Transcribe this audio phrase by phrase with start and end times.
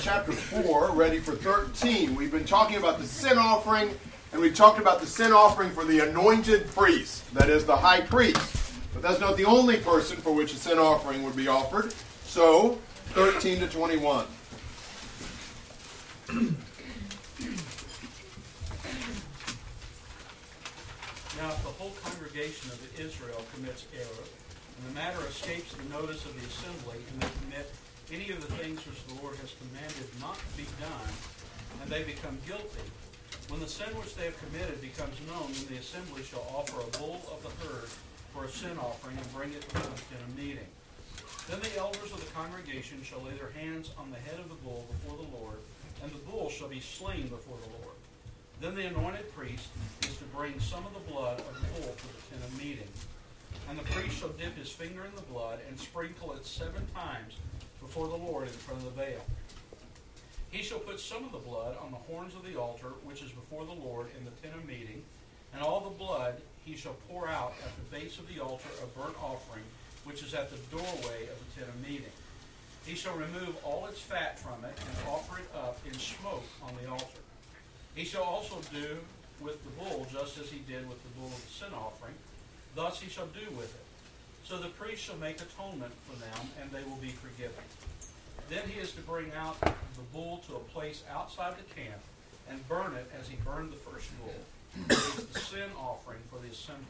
[0.00, 2.14] chapter 4, ready for 13.
[2.14, 3.90] We've been talking about the sin offering,
[4.32, 8.00] and we talked about the sin offering for the anointed priest, that is, the high
[8.02, 8.74] priest.
[8.92, 11.92] But that's not the only person for which a sin offering would be offered.
[12.24, 12.78] So,
[13.14, 14.26] 13 to 21.
[21.36, 26.24] Now, if the whole congregation of Israel commits error, and the matter escapes the notice
[26.24, 27.72] of the assembly, and they commit
[28.12, 31.12] any of the things which the Lord has commanded not to be done,
[31.82, 32.88] and they become guilty,
[33.48, 36.90] when the sin which they have committed becomes known, then the assembly shall offer a
[36.96, 37.88] bull of the herd
[38.32, 40.68] for a sin offering and bring it to the tent of meeting.
[41.48, 44.60] Then the elders of the congregation shall lay their hands on the head of the
[44.60, 45.60] bull before the Lord,
[46.02, 47.96] and the bull shall be slain before the Lord.
[48.60, 49.68] Then the anointed priest
[50.02, 52.92] is to bring some of the blood of the bull to the tent of meeting.
[53.68, 57.36] And the priest shall dip his finger in the blood and sprinkle it seven times
[57.88, 59.24] before the Lord in front of the veil.
[60.50, 63.32] He shall put some of the blood on the horns of the altar, which is
[63.32, 65.02] before the Lord in the tent of meeting,
[65.54, 66.34] and all the blood
[66.66, 69.64] he shall pour out at the base of the altar of burnt offering,
[70.04, 72.12] which is at the doorway of the tent of meeting.
[72.84, 76.72] He shall remove all its fat from it and offer it up in smoke on
[76.82, 77.24] the altar.
[77.94, 78.98] He shall also do
[79.40, 82.14] with the bull just as he did with the bull of the sin offering.
[82.74, 83.87] Thus he shall do with it.
[84.48, 87.52] So the priest shall make atonement for them, and they will be forgiven.
[88.48, 89.70] Then he is to bring out the
[90.10, 92.00] bull to a place outside the camp
[92.48, 94.32] and burn it as he burned the first bull.
[94.88, 96.82] It is the sin offering for the assembly.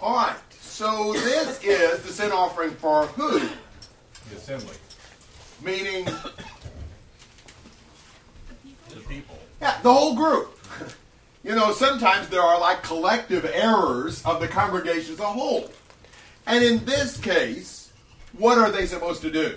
[0.00, 3.38] All right, so this is the sin offering for who?
[3.38, 4.74] The assembly.
[5.62, 6.06] Meaning,
[8.88, 9.38] The people.
[9.62, 10.58] yeah, the whole group.
[11.44, 15.70] You know, sometimes there are like collective errors of the congregation as a whole.
[16.50, 17.92] And in this case,
[18.36, 19.56] what are they supposed to do?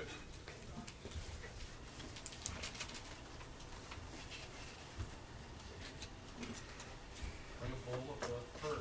[7.60, 8.78] Bring a bull of the herd.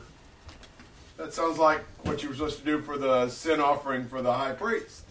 [1.17, 4.31] That sounds like what you were supposed to do for the sin offering for the
[4.31, 5.07] high priest.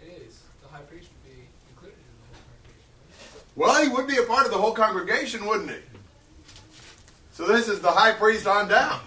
[0.00, 0.40] It is.
[0.62, 3.52] The high priest would be included in the whole congregation.
[3.54, 5.76] Well, he would be a part of the whole congregation, wouldn't he?
[7.32, 9.00] So this is the high priest on down.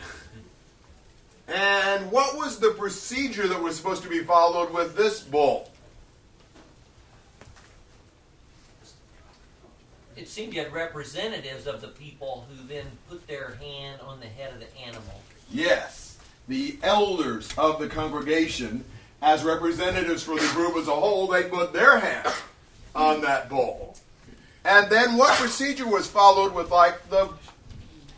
[1.51, 5.69] And what was the procedure that was supposed to be followed with this bull?
[10.15, 14.27] It seemed you had representatives of the people who then put their hand on the
[14.27, 15.21] head of the animal.
[15.51, 16.17] Yes,
[16.47, 18.85] the elders of the congregation,
[19.21, 22.33] as representatives for the group as a whole, they put their hand
[22.95, 23.97] on that bull.
[24.63, 27.29] And then what procedure was followed with like the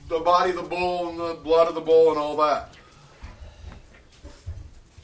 [0.10, 2.76] the body of the bull and the blood of the bull and all that?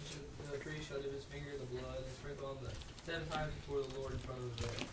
[0.04, 0.20] He should-
[0.52, 2.72] The priest shall dip his finger in the blood and sprinkle on the
[3.10, 4.86] seven times before the Lord in front of the veil.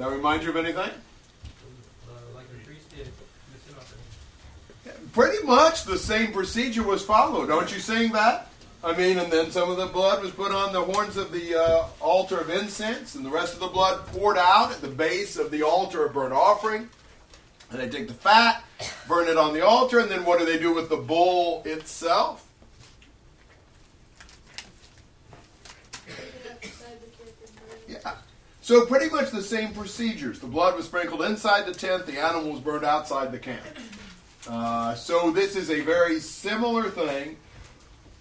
[0.00, 0.78] That remind you of anything?
[0.78, 4.94] Uh, like the priest did the sin.
[5.12, 7.48] Pretty much the same procedure was followed.
[7.48, 8.50] Don't you sing that?
[8.82, 11.54] I mean, and then some of the blood was put on the horns of the
[11.54, 15.36] uh, altar of incense, and the rest of the blood poured out at the base
[15.36, 16.88] of the altar of burnt offering.
[17.70, 18.64] And they take the fat,
[19.06, 22.46] burn it on the altar, and then what do they do with the bull itself?
[27.86, 28.14] Yeah.
[28.70, 30.38] So pretty much the same procedures.
[30.38, 33.66] The blood was sprinkled inside the tent, the animal was burned outside the camp.
[34.48, 37.36] Uh, so this is a very similar thing.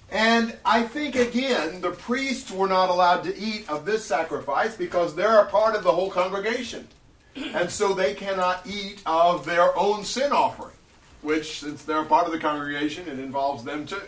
[0.10, 5.14] And I think, again, the priests were not allowed to eat of this sacrifice because
[5.14, 6.88] they're a part of the whole congregation.
[7.36, 10.78] And so they cannot eat of their own sin offering,
[11.22, 14.02] which, since they're a part of the congregation, it involves them too.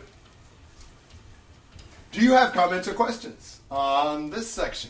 [2.12, 4.90] Do you have comments or questions on this section?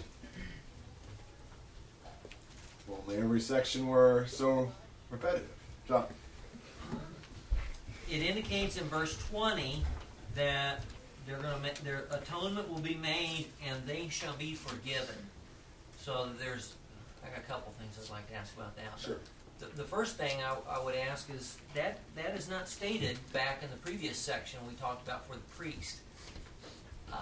[2.91, 4.71] Only every section were so
[5.09, 5.49] repetitive.
[5.87, 6.05] John.
[8.09, 9.83] It indicates in verse 20
[10.35, 10.83] that
[11.25, 15.15] they're going to make, their atonement will be made and they shall be forgiven.
[15.99, 16.75] So there's,
[17.23, 18.99] I got a couple things I'd like to ask about that.
[18.99, 19.17] Sure.
[19.59, 23.63] The, the first thing I, I would ask is that that is not stated back
[23.63, 25.99] in the previous section we talked about for the priest.
[27.13, 27.17] Uh,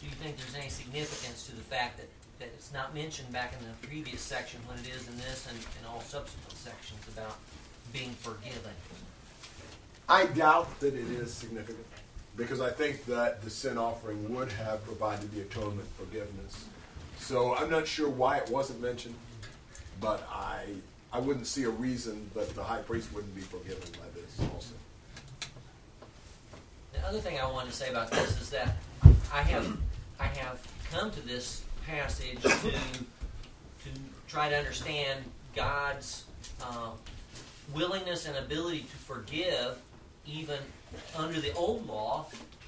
[0.00, 2.08] do you think there's any significance to the fact that,
[2.42, 5.56] that it's not mentioned back in the previous section when it is in this and,
[5.56, 7.36] and all subsequent sections about
[7.92, 8.72] being forgiven?
[10.08, 11.86] I doubt that it is significant
[12.36, 16.64] because I think that the sin offering would have provided the atonement forgiveness.
[17.18, 19.14] So I'm not sure why it wasn't mentioned,
[20.00, 20.64] but I
[21.12, 24.74] I wouldn't see a reason that the high priest wouldn't be forgiven by this also.
[26.92, 28.74] The other thing I wanted to say about this is that
[29.32, 29.76] I have
[30.18, 30.60] I have
[30.90, 33.90] come to this passage to to
[34.28, 35.24] try to understand
[35.54, 36.24] God's
[36.60, 36.90] uh,
[37.74, 39.76] willingness and ability to forgive,
[40.26, 40.58] even
[41.16, 42.26] under the old law,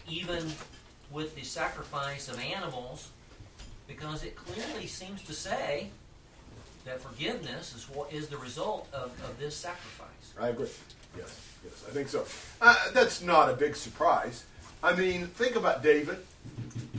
[0.08, 0.50] even
[1.11, 3.11] with the sacrifice of animals,
[3.87, 5.88] because it clearly seems to say
[6.84, 10.08] that forgiveness is what is the result of, of this sacrifice.
[10.38, 10.69] I agree.
[11.17, 12.26] Yes, yes, I think so.
[12.60, 14.44] Uh, that's not a big surprise.
[14.82, 16.19] I mean, think about David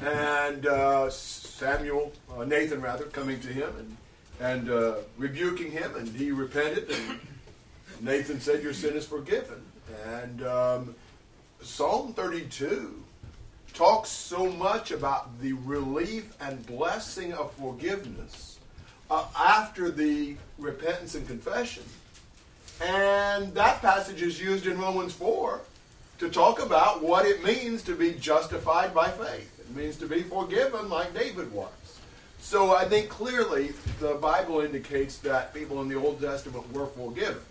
[0.01, 3.97] and uh, Samuel, uh, Nathan rather, coming to him and
[4.37, 7.19] and uh, rebuking him, and he repented, and
[8.01, 9.61] Nathan said, "Your sin is forgiven."
[10.05, 10.95] And um,
[11.61, 13.01] Psalm 32
[13.73, 18.59] talks so much about the relief and blessing of forgiveness
[19.09, 21.83] uh, after the repentance and confession.
[22.81, 25.61] And that passage is used in Romans 4
[26.19, 29.59] to talk about what it means to be justified by faith.
[29.59, 31.69] It means to be forgiven like David was.
[32.39, 37.41] So I think clearly the Bible indicates that people in the Old Testament were forgiven.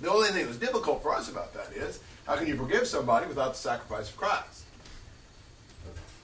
[0.00, 3.26] The only thing that's difficult for us about that is how can you forgive somebody
[3.26, 4.64] without the sacrifice of Christ?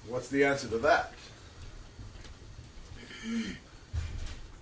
[0.09, 1.13] What's the answer to that?
[3.23, 3.57] It's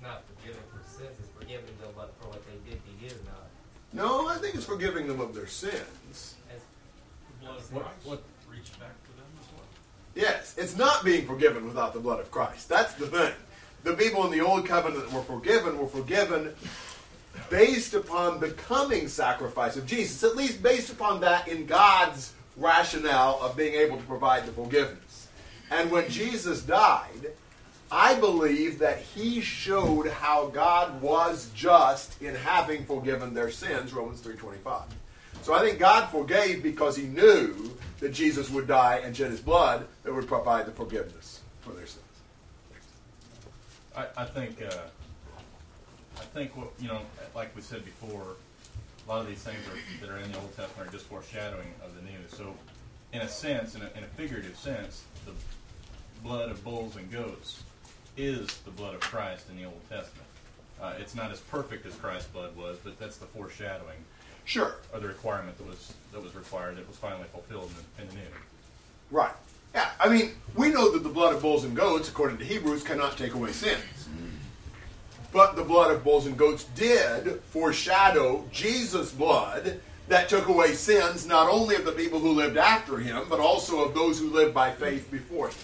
[0.02, 3.46] not forgiving for sins, it's forgiving them but for what they did to you, not
[3.92, 5.84] No, I think it's forgiving them of their sins.
[7.58, 8.22] As The blood of What- Christ what-
[8.54, 9.64] reached back to them as well.
[10.14, 12.68] Yes, it's not being forgiven without the blood of Christ.
[12.68, 13.34] That's the thing.
[13.84, 16.56] The people in the old covenant that were forgiven were forgiven
[17.50, 23.38] based upon the coming sacrifice of Jesus, at least based upon that in God's rationale
[23.42, 25.28] of being able to provide the forgiveness.
[25.70, 27.32] And when Jesus died,
[27.90, 34.20] I believe that he showed how God was just in having forgiven their sins, Romans
[34.20, 34.86] 3:25.
[35.46, 37.70] So I think God forgave because he knew
[38.00, 41.86] that Jesus would die and shed his blood that would provide the forgiveness for their
[41.86, 42.02] sins.
[43.96, 44.76] I, I think, uh,
[46.16, 47.00] I think what, you know,
[47.36, 48.34] like we said before,
[49.06, 51.72] a lot of these things are, that are in the Old Testament are just foreshadowing
[51.84, 52.18] of the New.
[52.26, 52.52] So,
[53.12, 55.32] in a sense, in a, in a figurative sense, the
[56.24, 57.62] blood of bulls and goats
[58.16, 60.26] is the blood of Christ in the Old Testament.
[60.82, 63.98] Uh, it's not as perfect as Christ's blood was, but that's the foreshadowing
[64.46, 64.76] Sure.
[64.94, 68.08] or the requirement that was that was required that was finally fulfilled in the, in
[68.08, 68.30] the New.
[69.10, 69.32] Right.
[69.74, 72.82] Yeah, I mean, we know that the blood of bulls and goats, according to Hebrews,
[72.82, 73.82] cannot take away sins.
[75.32, 81.26] But the blood of bulls and goats did foreshadow Jesus' blood that took away sins
[81.26, 84.54] not only of the people who lived after him, but also of those who lived
[84.54, 85.56] by faith before him.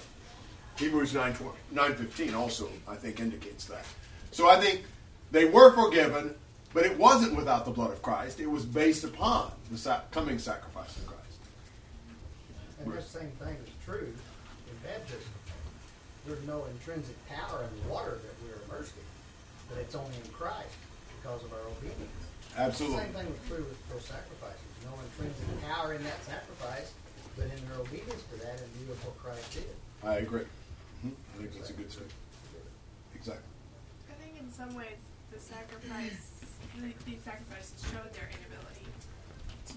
[0.77, 1.35] Hebrews 9,
[1.73, 3.87] 9.15 also, I think, indicates that.
[4.31, 4.83] So I think
[5.31, 6.35] they were forgiven,
[6.75, 8.41] but it wasn't without the blood of Christ.
[8.41, 11.21] It was based upon the sa- coming sacrifice of Christ.
[12.81, 14.09] And that same thing is true
[14.69, 15.31] in baptism.
[16.27, 19.03] There's no intrinsic power in the water that we're immersed in,
[19.69, 20.75] but it's only in Christ
[21.21, 22.11] because of our obedience.
[22.57, 22.99] Absolutely.
[22.99, 24.61] The same thing was true with those sacrifices.
[24.85, 26.93] No intrinsic power in that sacrifice,
[27.37, 29.73] but in their obedience to that in view of what Christ did.
[30.03, 30.45] I agree.
[31.05, 31.13] Mhm.
[31.35, 32.13] I think that's a good statement.
[33.15, 33.47] Exactly.
[34.11, 34.99] I think in some ways
[35.33, 36.32] the sacrifice,
[36.81, 38.87] the, these sacrifices showed their inability
[39.69, 39.75] to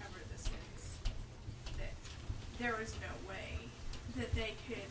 [0.00, 0.98] cover the sins.
[1.78, 1.92] That
[2.58, 3.68] there was no way
[4.16, 4.90] that they could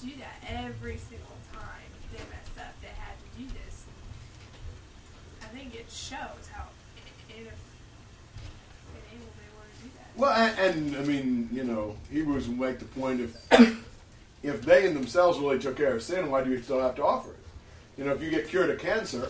[0.00, 2.74] do that every single time they messed up.
[2.80, 3.84] They had to do this.
[5.42, 10.08] I think it shows how i- in- unable they were to do that.
[10.16, 13.36] Well, and, and I mean, you know, Hebrews make the point if
[14.42, 17.04] if they in themselves really took care of sin, why do you still have to
[17.04, 17.36] offer it?
[17.96, 19.28] You know, if you get cured of cancer,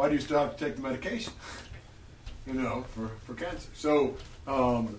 [0.00, 1.30] why do you still have to take the medication?
[2.46, 3.68] You know, for, for cancer.
[3.74, 4.16] So
[4.46, 4.98] um,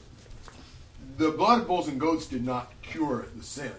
[1.17, 3.71] the blood of bulls and goats did not cure the sin.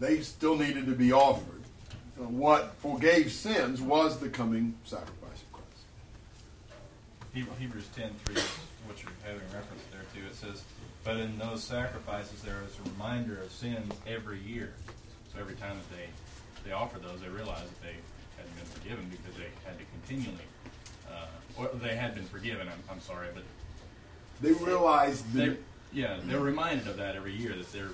[0.00, 1.60] They still needed to be offered.
[2.16, 5.84] What forgave sins was the coming sacrifice of Christ.
[7.58, 8.42] Hebrews 10 3 is
[8.86, 10.26] what you're having reference there to.
[10.26, 10.62] It says,
[11.04, 14.72] But in those sacrifices there is a reminder of sins every year.
[15.34, 16.08] So every time that they,
[16.64, 17.96] they offer those, they realize that they
[18.46, 20.44] hadn't been forgiven because they had to continually,
[21.10, 21.26] uh,
[21.58, 23.42] or they had been forgiven, I'm, I'm sorry, but
[24.40, 25.58] They realized they, that.
[25.92, 27.90] yeah, they're reminded of that every year that they're,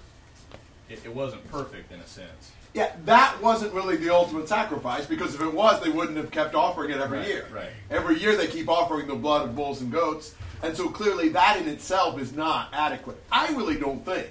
[0.88, 2.52] it, it wasn't perfect in a sense.
[2.74, 6.54] Yeah, that wasn't really the ultimate sacrifice because if it was, they wouldn't have kept
[6.54, 7.46] offering it every Right, year.
[7.52, 7.68] right.
[7.90, 11.58] Every year they keep offering the blood of bulls and goats, and so clearly that
[11.60, 13.22] in itself is not adequate.
[13.30, 14.28] I really don't think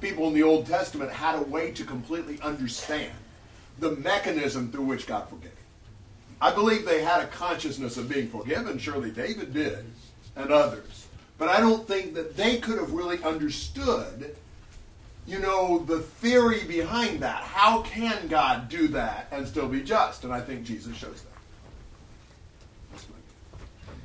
[0.00, 3.12] people in the Old Testament had a way to completely understand
[3.78, 5.50] the mechanism through which God forgave.
[6.40, 8.78] I believe they had a consciousness of being forgiven.
[8.78, 9.84] Surely David did,
[10.36, 11.06] and others.
[11.38, 14.36] But I don't think that they could have really understood
[15.26, 17.42] you know, the theory behind that.
[17.42, 20.24] How can God do that and still be just?
[20.24, 21.30] And I think Jesus shows that.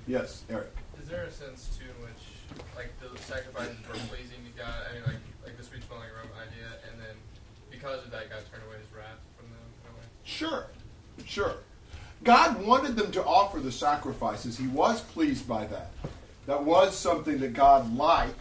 [0.08, 0.74] Yes, Eric.
[1.02, 4.74] Is there a sense too in which like those sacrifices were pleasing to God?
[4.90, 7.16] I mean, like like the sweet smelling aroma idea, and then
[7.70, 10.06] because of that, God turned away His wrath from them in a way.
[10.24, 10.68] Sure,
[11.26, 11.58] sure.
[12.24, 14.58] God wanted them to offer the sacrifices.
[14.58, 15.92] He was pleased by that.
[16.48, 18.36] That was something that God liked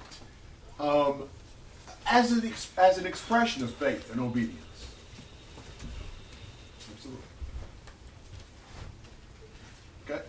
[0.80, 1.24] um,
[2.06, 4.56] as, an ex- as an expression of faith and obedience.
[6.92, 7.22] Absolutely.
[10.08, 10.22] Okay.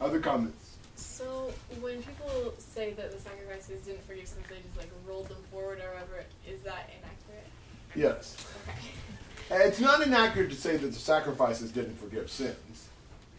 [0.00, 0.76] Other comments?
[0.94, 5.42] So when people say that the sacrifices didn't forgive sins, they just like rolled them
[5.50, 6.24] forward or whatever.
[6.46, 7.48] Is that inaccurate?
[7.94, 8.36] Yes.
[8.68, 9.64] Okay.
[9.66, 12.88] It's not inaccurate to say that the sacrifices didn't forgive sins.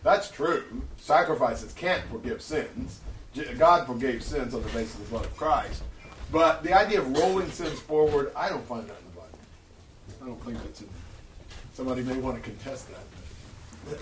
[0.04, 0.64] That's true.
[0.98, 3.00] Sacrifices can't forgive sins.
[3.58, 5.82] God forgave sins on the basis of the blood of Christ.
[6.32, 9.40] But the idea of rolling sins forward, I don't find that in the Bible.
[10.22, 10.90] I don't think that's in.
[11.74, 13.00] Somebody may want to contest that.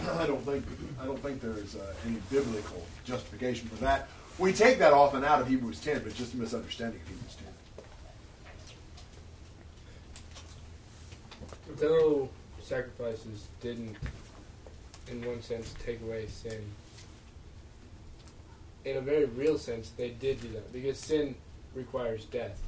[0.19, 0.65] I don't think
[1.01, 4.09] I don't think there's uh, any biblical justification for that.
[4.37, 7.35] We take that often out of Hebrews 10, but it's just a misunderstanding of Hebrews
[7.35, 7.47] 10.
[11.77, 12.29] Though
[12.61, 13.95] sacrifices didn't,
[15.11, 16.63] in one sense, take away sin,
[18.85, 21.35] in a very real sense, they did do that because sin
[21.75, 22.59] requires death.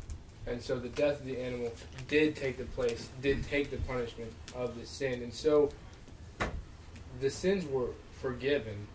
[0.46, 1.72] And so the death of the animal
[2.08, 5.24] did take the place, did take the punishment of the sin.
[5.24, 5.70] And so
[7.22, 7.90] the sins were
[8.22, 8.88] forgiven,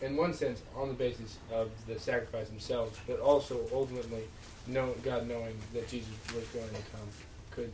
[0.00, 4.22] in one sense, on the basis of the sacrifice themselves, but also ultimately,
[4.66, 7.08] know, God knowing that Jesus was going to come
[7.50, 7.72] could,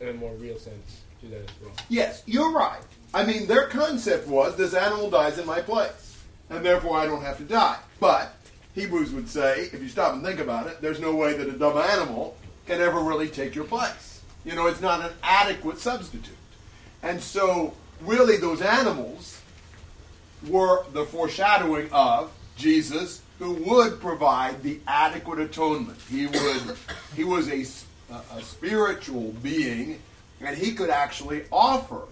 [0.00, 1.72] in a more real sense, do that as well.
[1.88, 2.80] Yes, you're right.
[3.12, 6.18] I mean, their concept was this animal dies in my place,
[6.50, 7.78] and therefore I don't have to die.
[8.00, 8.34] But
[8.74, 11.52] Hebrews would say, if you stop and think about it, there's no way that a
[11.52, 14.22] dumb animal can ever really take your place.
[14.44, 16.34] You know, it's not an adequate substitute.
[17.02, 19.40] And so, really, those animals
[20.48, 25.98] were the foreshadowing of Jesus, who would provide the adequate atonement.
[26.08, 26.76] He would,
[27.16, 27.64] he was a,
[28.32, 30.00] a spiritual being,
[30.44, 32.06] and he could actually offer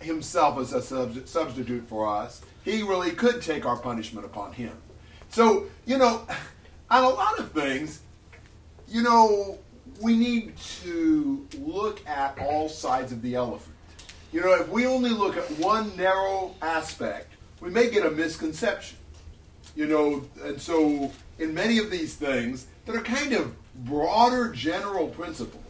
[0.00, 2.42] himself as a sub- substitute for us.
[2.64, 4.72] He really could take our punishment upon him.
[5.28, 6.26] So, you know,
[6.90, 8.00] on a lot of things,
[8.88, 9.58] you know,
[10.00, 13.74] we need to look at all sides of the elephant.
[14.32, 18.98] You know, if we only look at one narrow aspect, we may get a misconception.
[19.74, 25.08] You know, and so in many of these things that are kind of broader general
[25.08, 25.62] principles,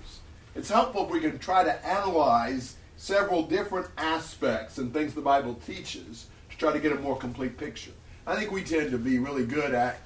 [0.59, 5.55] it's helpful if we can try to analyze several different aspects and things the Bible
[5.65, 7.93] teaches to try to get a more complete picture.
[8.27, 10.00] I think we tend to be really good at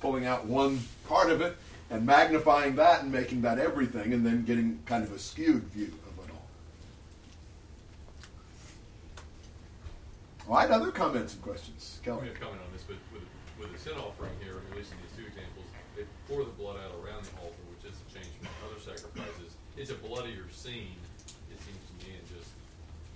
[0.00, 1.58] pulling out one part of it
[1.90, 5.92] and magnifying that and making that everything and then getting kind of a skewed view
[6.06, 6.46] of it all.
[10.48, 12.00] All right, other comments and questions?
[12.02, 12.20] Kelly?
[12.20, 13.24] going to comment on this, but with,
[13.60, 16.76] with the sin offering here, at least in these two examples, they pour the blood
[16.76, 19.58] out around the altar, which is a change from other sacrifices.
[19.78, 20.96] It's a bloodier scene,
[21.52, 22.50] it seems to me, and just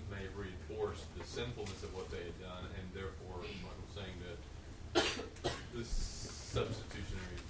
[0.09, 4.14] may have reinforced the sinfulness of what they had done, and therefore, Michael's saying
[4.95, 7.42] that this substitutionary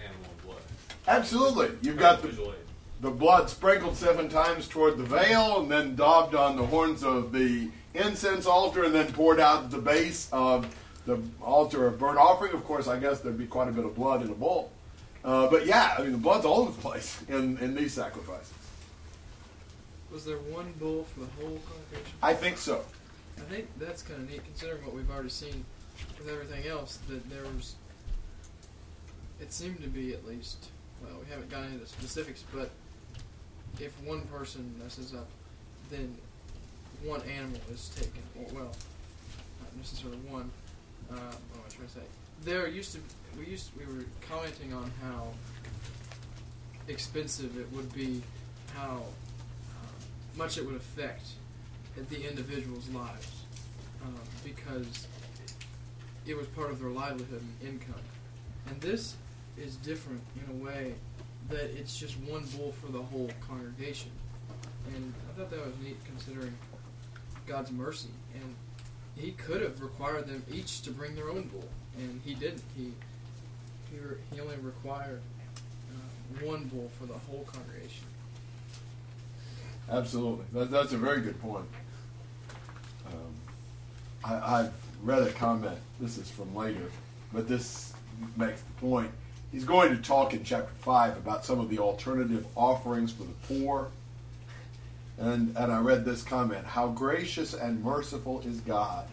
[0.00, 0.62] animal blood.
[1.06, 1.70] Absolutely.
[1.82, 2.54] You've got the,
[3.00, 7.30] the blood sprinkled seven times toward the veil and then daubed on the horns of
[7.32, 10.66] the incense altar and then poured out at the base of
[11.04, 12.52] the altar of burnt offering.
[12.52, 14.72] Of course, I guess there'd be quite a bit of blood in a bowl.
[15.26, 18.52] Uh, but yeah, I mean, the blood's all over the place in, in these sacrifices.
[20.12, 22.16] Was there one bull for the whole congregation?
[22.22, 22.84] I think so.
[23.36, 25.64] I think that's kind of neat considering what we've already seen
[26.16, 27.00] with everything else.
[27.08, 27.74] That there was,
[29.40, 30.68] it seemed to be at least.
[31.02, 32.70] Well, we haven't gotten into the specifics, but
[33.80, 35.28] if one person messes up,
[35.90, 36.16] then
[37.02, 38.22] one animal is taken.
[38.38, 38.72] Or, well,
[39.60, 40.50] not necessarily one.
[41.10, 42.00] Uh, what am I trying to say?
[42.44, 43.00] There used to
[43.38, 45.28] we used we were commenting on how
[46.88, 48.22] expensive it would be,
[48.74, 51.26] how uh, much it would affect
[52.08, 53.42] the individual's lives
[54.04, 54.14] um,
[54.44, 55.06] because
[56.26, 58.02] it was part of their livelihood and income.
[58.68, 59.16] And this
[59.56, 60.94] is different in a way
[61.48, 64.10] that it's just one bull for the whole congregation.
[64.94, 66.56] And I thought that was neat considering
[67.46, 68.08] God's mercy.
[68.34, 68.54] And
[69.16, 72.62] He could have required them each to bring their own bull, and He didn't.
[72.76, 72.92] He
[73.90, 75.20] He, re- he only required
[75.90, 78.06] uh, one bull for the whole congregation.
[79.90, 80.44] Absolutely.
[80.52, 81.66] That, that's a very good point.
[83.06, 83.34] Um,
[84.24, 86.90] I, I've read a comment, this is from later,
[87.32, 87.92] but this
[88.36, 89.10] makes the point.
[89.52, 93.54] he's going to talk in chapter 5 about some of the alternative offerings for the
[93.54, 93.88] poor.
[95.18, 99.06] And, and I read this comment How gracious and merciful is God,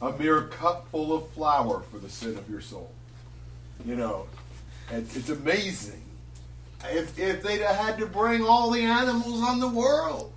[0.00, 2.90] a mere cupful of flour for the sin of your soul.
[3.84, 4.26] You know,
[4.90, 6.02] it's, it's amazing.
[6.84, 10.32] If, if they'd had to bring all the animals on the world,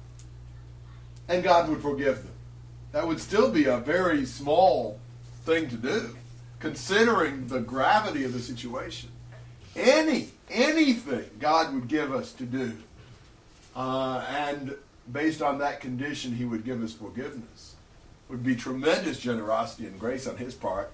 [1.28, 2.34] and God would forgive them,
[2.92, 5.00] that would still be a very small
[5.44, 6.16] thing to do,
[6.60, 9.10] considering the gravity of the situation.
[9.76, 12.78] Any, anything God would give us to do.
[13.76, 14.76] Uh, and
[15.12, 17.76] based on that condition, He would give us forgiveness.
[18.30, 20.92] Would be tremendous generosity and grace on His part,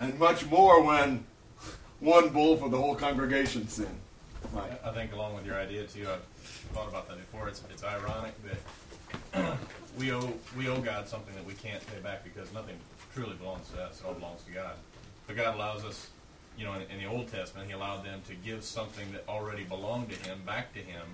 [0.00, 1.24] and much more when
[2.02, 3.94] one bull for the whole congregation sin.
[4.52, 4.72] Right.
[4.84, 6.24] I think along with your idea too, I've
[6.74, 7.48] thought about that before.
[7.48, 8.34] It's, it's ironic
[9.32, 9.58] that
[9.98, 12.76] we owe we owe God something that we can't pay back because nothing
[13.14, 14.74] truly belongs to us; it all belongs to God.
[15.28, 16.08] But God allows us,
[16.58, 19.62] you know, in, in the Old Testament, He allowed them to give something that already
[19.62, 21.06] belonged to Him back to Him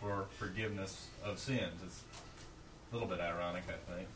[0.00, 1.82] for forgiveness of sins.
[1.84, 2.02] It's
[2.92, 4.08] a little bit ironic, I think.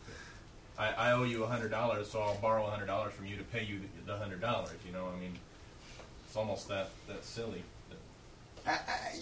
[0.79, 3.37] I, I owe you a hundred dollars, so I'll borrow a hundred dollars from you
[3.37, 4.77] to pay you the hundred dollars.
[4.87, 5.33] You know, I mean,
[6.31, 7.61] it's almost that that silly.
[8.65, 8.77] Uh, uh,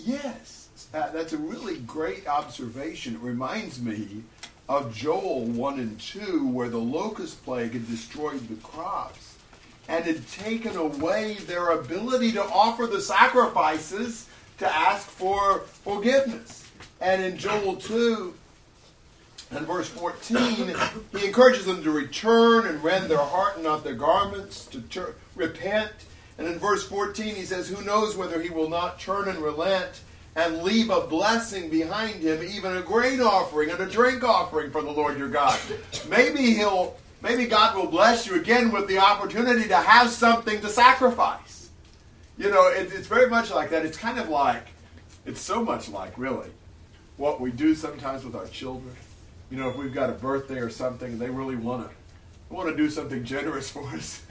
[0.04, 3.14] yes, uh, that's a really great observation.
[3.14, 4.24] It reminds me
[4.68, 9.38] of Joel 1 and 2, where the locust plague had destroyed the crops
[9.88, 16.68] and had taken away their ability to offer the sacrifices to ask for forgiveness.
[17.00, 18.34] And in Joel 2
[19.52, 20.74] and verse 14,
[21.12, 25.14] he encourages them to return and rend their heart and not their garments, to tur-
[25.34, 25.92] repent
[26.38, 30.00] and in verse 14, he says, Who knows whether he will not turn and relent
[30.37, 34.85] and leave a blessing behind him, even a grain offering and a drink offering from
[34.85, 35.59] the Lord your God.
[36.09, 40.68] Maybe he'll maybe God will bless you again with the opportunity to have something to
[40.68, 41.71] sacrifice.
[42.38, 43.85] You know, it, it's very much like that.
[43.85, 44.62] It's kind of like,
[45.26, 46.50] it's so much like, really,
[47.16, 48.95] what we do sometimes with our children.
[49.50, 52.69] You know, if we've got a birthday or something and they really want to want
[52.69, 54.23] to do something generous for us.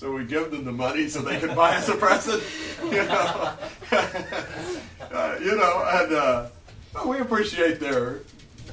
[0.00, 2.42] So we give them the money so they can buy us a present,
[2.84, 3.52] you know.
[5.12, 6.46] uh, you know, and uh,
[7.04, 8.20] we appreciate their,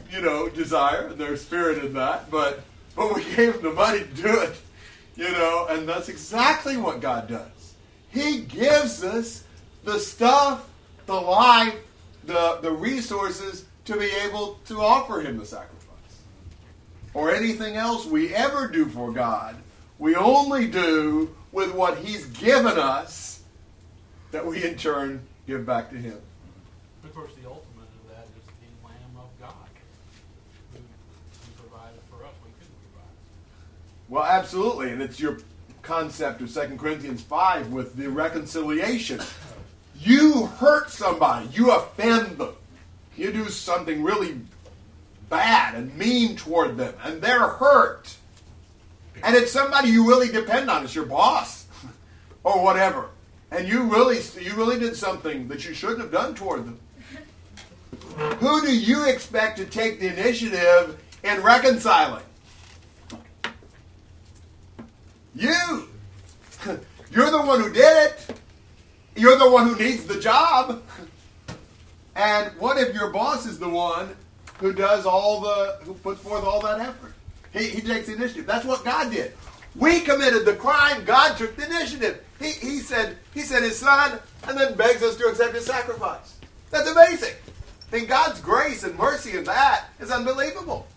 [0.10, 2.32] you know, desire and their spirit in that.
[2.32, 2.62] But
[2.96, 4.56] but we gave them the money to do it,
[5.18, 7.74] you know, and that's exactly what God does.
[8.10, 9.44] He gives us
[9.84, 10.70] the stuff,
[11.08, 11.76] the life,
[12.24, 16.22] the the resources to be able to offer Him the sacrifice,
[17.14, 19.58] or anything else we ever do for God
[20.00, 23.42] we only do with what He's given us
[24.32, 26.20] that we in turn give back to Him.
[27.04, 29.54] Of course, the ultimate of that is the Lamb of God
[30.74, 32.34] who, who provided for us.
[32.44, 33.12] We couldn't provide.
[34.10, 34.92] Well, absolutely.
[34.92, 35.40] And it's your
[35.82, 39.22] concept of 2 Corinthians 5 with the reconciliation.
[40.00, 42.54] You hurt somebody, you offend them,
[43.16, 44.40] you do something really
[45.30, 48.16] bad and mean toward them, and they're hurt.
[49.24, 50.84] And it's somebody you really depend on.
[50.84, 51.66] It's your boss
[52.44, 53.10] or whatever.
[53.52, 56.80] And you really, you really did something that you shouldn't have done toward them.
[58.40, 62.24] Who do you expect to take the initiative in reconciling?
[65.36, 65.88] You.
[67.12, 68.40] You're the one who did it.
[69.16, 70.84] You're the one who needs the job.
[72.16, 74.16] And what if your boss is the one
[74.60, 77.14] who does all the, who puts forth all that effort?
[77.54, 78.46] He, he takes the initiative.
[78.46, 79.34] That's what God did.
[79.76, 81.06] We committed the crime.
[81.06, 82.24] God took the initiative.
[82.40, 86.36] He, he said he sent his son and then begs us to accept his sacrifice.
[86.72, 87.34] That's amazing.
[87.92, 90.88] Mean, God's grace and mercy in that is unbelievable.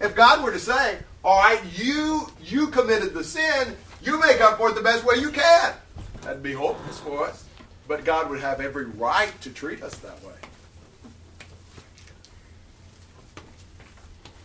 [0.00, 4.58] If God were to say, "All right, you you committed the sin, you make up
[4.58, 5.74] for it the best way you can,"
[6.22, 7.44] that'd be hopeless for us.
[7.88, 10.34] But God would have every right to treat us that way.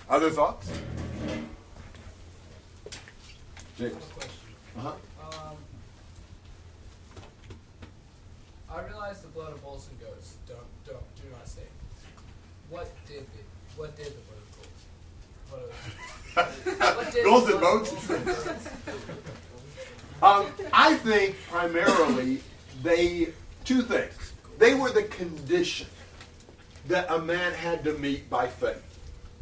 [0.09, 0.69] Other thoughts?
[3.77, 3.95] James.
[4.77, 4.93] Uh-huh.
[5.21, 5.57] Um,
[8.71, 11.65] I realize the blood of bulls and goats don't don't do not save.
[12.69, 13.41] What did the
[13.75, 15.73] what did the blood of bulls?
[16.33, 17.91] What, what did and boats.
[17.91, 18.69] bulls and goats?
[20.23, 22.41] Um, I think primarily
[22.81, 23.33] they
[23.65, 24.33] two things.
[24.57, 25.87] They were the condition
[26.87, 28.81] that a man had to meet by faith.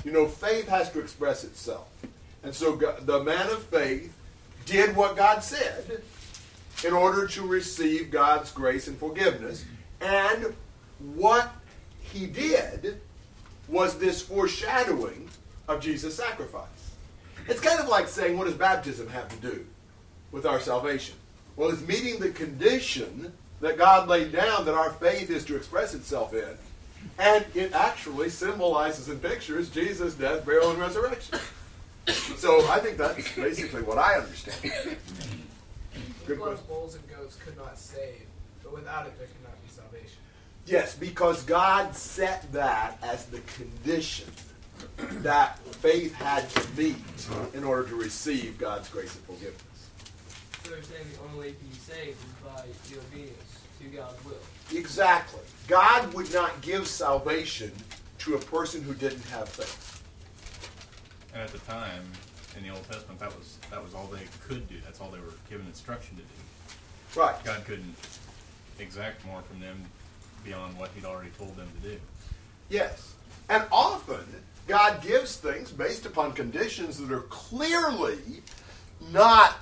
[0.04, 1.88] You know, faith has to express itself,
[2.44, 4.14] and so the man of faith
[4.66, 6.02] did what God said
[6.86, 9.66] in order to receive God's grace and forgiveness,
[10.02, 10.54] and
[11.16, 11.52] what
[12.00, 13.00] he did
[13.68, 15.30] was this foreshadowing
[15.68, 16.68] of Jesus' sacrifice.
[17.48, 19.66] It's kind of like saying, what does baptism have to do
[20.32, 21.16] with our salvation?
[21.56, 25.94] Well, it's meeting the condition that God laid down that our faith is to express
[25.94, 26.58] itself in.
[27.20, 31.40] And it actually symbolizes and pictures Jesus' death, burial, and resurrection.
[32.38, 34.58] So I think that's basically what I understand.
[34.74, 34.98] The
[36.28, 36.64] Good blood question.
[36.64, 38.26] of bulls and goats could not save,
[38.64, 40.18] but without it there could not be salvation.
[40.66, 44.28] Yes, because God set that as the condition
[45.22, 46.96] that faith had to meet
[47.54, 49.62] in order to receive God's grace and forgiveness.
[50.64, 54.26] So they're saying the only way to be saved is by the obedience to God's
[54.26, 54.78] will.
[54.78, 55.42] Exactly.
[55.68, 57.72] God would not give salvation
[58.20, 59.93] to a person who didn't have faith.
[61.34, 62.04] And at the time,
[62.58, 64.76] in the Old Testament, that was that was all they could do.
[64.86, 67.20] That's all they were given instruction to do.
[67.20, 67.36] Right.
[67.44, 67.96] God couldn't
[68.80, 69.84] exact more from them
[70.44, 72.00] beyond what He'd already told them to do.
[72.70, 73.14] Yes.
[73.50, 74.26] And often,
[74.68, 78.18] God gives things based upon conditions that are clearly
[79.12, 79.56] not,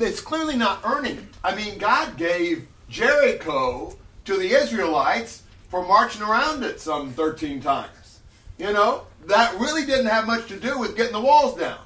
[0.00, 1.28] it's clearly not earning.
[1.42, 8.20] I mean, God gave Jericho to the Israelites for marching around it some 13 times.
[8.58, 11.78] You know, that really didn't have much to do with getting the walls down.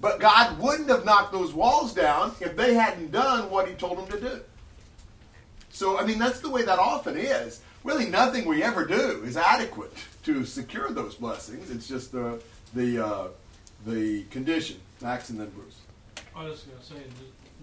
[0.00, 3.98] But God wouldn't have knocked those walls down if they hadn't done what He told
[3.98, 4.40] them to do.
[5.70, 7.60] So, I mean, that's the way that often is.
[7.84, 9.92] Really, nothing we ever do is adequate
[10.24, 11.70] to secure those blessings.
[11.70, 12.40] It's just the
[12.74, 13.28] the uh,
[13.86, 14.80] the condition.
[15.00, 15.76] Max and then Bruce.
[16.34, 16.94] I was going to say,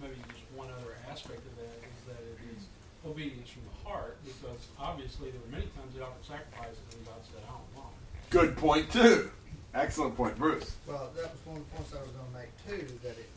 [0.00, 2.64] maybe just one other aspect of that is that it is
[3.04, 7.18] obedience from the heart, because obviously there were many times they offered sacrifices and God
[7.26, 7.90] said, I don't want.
[7.90, 9.30] it." Good point too.
[9.74, 10.74] Excellent point, Bruce.
[10.88, 12.98] Well, that was one of the points I was going to make too.
[13.04, 13.30] That it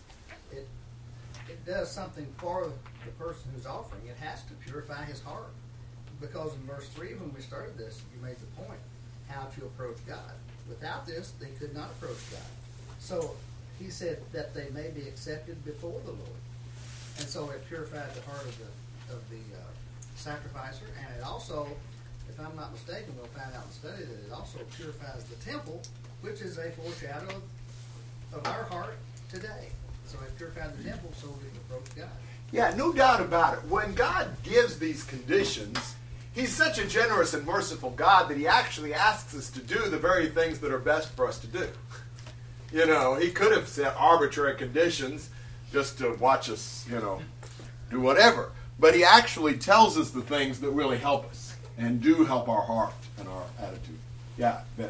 [0.51, 0.67] it
[1.47, 2.71] it does something for
[3.05, 4.01] the person who's offering.
[4.07, 5.53] It has to purify his heart,
[6.19, 8.79] because in verse three, when we started this, you made the point
[9.29, 10.33] how to approach God.
[10.67, 12.49] Without this, they could not approach God.
[12.97, 13.35] So
[13.77, 16.41] he said that they may be accepted before the Lord,
[17.19, 19.61] and so it purified the heart of the of the uh,
[20.15, 21.67] sacrificer, and it also,
[22.29, 25.81] if I'm not mistaken, we'll find out in study that it also purifies the temple,
[26.21, 27.41] which is a foreshadow
[28.33, 28.97] of, our heart
[29.31, 29.69] today.
[30.05, 32.09] So it purified the temple so we can approach God.
[32.51, 33.59] Yeah, no doubt about it.
[33.69, 35.95] When God gives these conditions,
[36.33, 39.97] He's such a generous and merciful God that He actually asks us to do the
[39.97, 41.67] very things that are best for us to do.
[42.71, 45.29] You know, He could have set arbitrary conditions
[45.71, 47.21] just to watch us, you know,
[47.89, 48.51] do whatever.
[48.79, 51.46] But He actually tells us the things that really help us
[51.77, 53.99] and do help our heart and our attitude.
[54.37, 54.89] Yeah, Ben.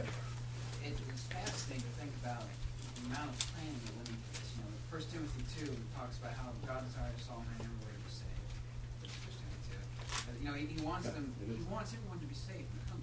[0.84, 4.48] It, it's fascinating to think about the amount of planning that went into this.
[4.56, 8.12] You know, First Timothy two talks about how God desires all men everywhere to be
[8.12, 8.44] saved.
[9.04, 9.84] First Timothy two.
[10.40, 11.36] You know, he, he wants Yeah, them.
[11.44, 13.02] He wants everyone to be saved and come.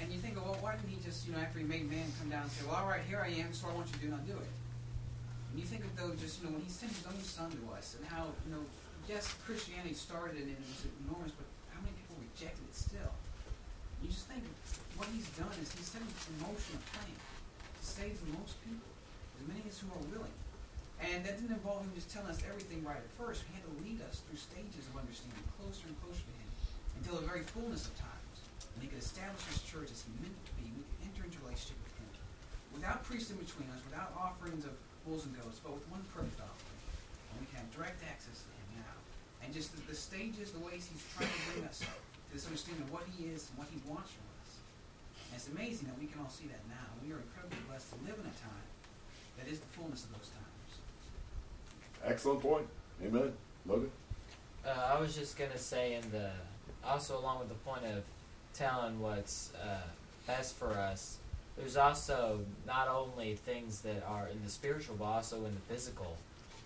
[0.00, 2.32] And you think, well, why didn't he just, you know, after he made man, come
[2.32, 4.08] down and say, well, all right, here I am, so I want you to do,
[4.08, 4.48] not do it.
[5.52, 7.60] And you think of though, just you know, when he sent his own son to
[7.76, 8.64] us, and how you know,
[9.04, 11.44] yes, Christianity started and it was enormous, but
[12.48, 13.12] it still?
[14.00, 14.40] You just think
[14.96, 16.08] what he's done is he's set in
[16.40, 18.88] motion a plan to save the most people,
[19.36, 20.32] as many as who are willing.
[21.00, 23.44] And that didn't involve him just telling us everything right at first.
[23.48, 26.50] He had to lead us through stages of understanding, closer and closer to him,
[27.00, 28.36] until the very fullness of times,
[28.76, 30.68] when he could establish his church as he meant it to be.
[30.72, 32.08] We could enter into relationship with him,
[32.76, 34.76] without priests in between us, without offerings of
[35.08, 36.80] bulls and goats, but with one perfect offering.
[37.32, 38.96] And we can have direct access to him now.
[39.40, 41.88] And just the, the stages, the ways he's trying to bring us to
[42.32, 44.50] this understanding of what he is and what he wants from us.
[45.30, 46.86] And it's amazing that we can all see that now.
[47.04, 48.66] We are incredibly blessed to live in a time
[49.38, 50.70] that is the fullness of those times.
[52.04, 52.66] Excellent point.
[53.04, 53.32] Amen.
[53.66, 53.90] Logan?
[54.64, 56.30] Uh, I was just gonna say, in the
[56.84, 58.02] also along with the point of
[58.54, 59.82] telling what's uh,
[60.26, 61.18] best for us,
[61.56, 66.16] there's also not only things that are in the spiritual, but also in the physical.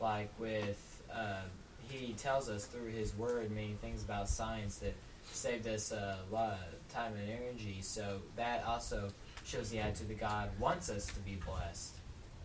[0.00, 1.42] Like with, uh,
[1.88, 4.94] he tells us through his word many things about science that
[5.32, 7.78] saved us a lot of time and energy.
[7.80, 9.08] So that also
[9.44, 11.96] shows the attitude that God wants us to be blessed,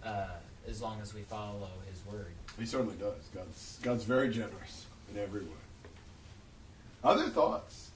[0.03, 0.27] uh,
[0.67, 2.33] as long as we follow His word.
[2.57, 3.29] He certainly does.
[3.33, 5.47] God's, God's very generous in every way.
[7.03, 7.91] Other thoughts?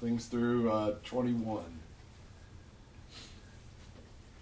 [0.00, 1.64] Things through uh, 21.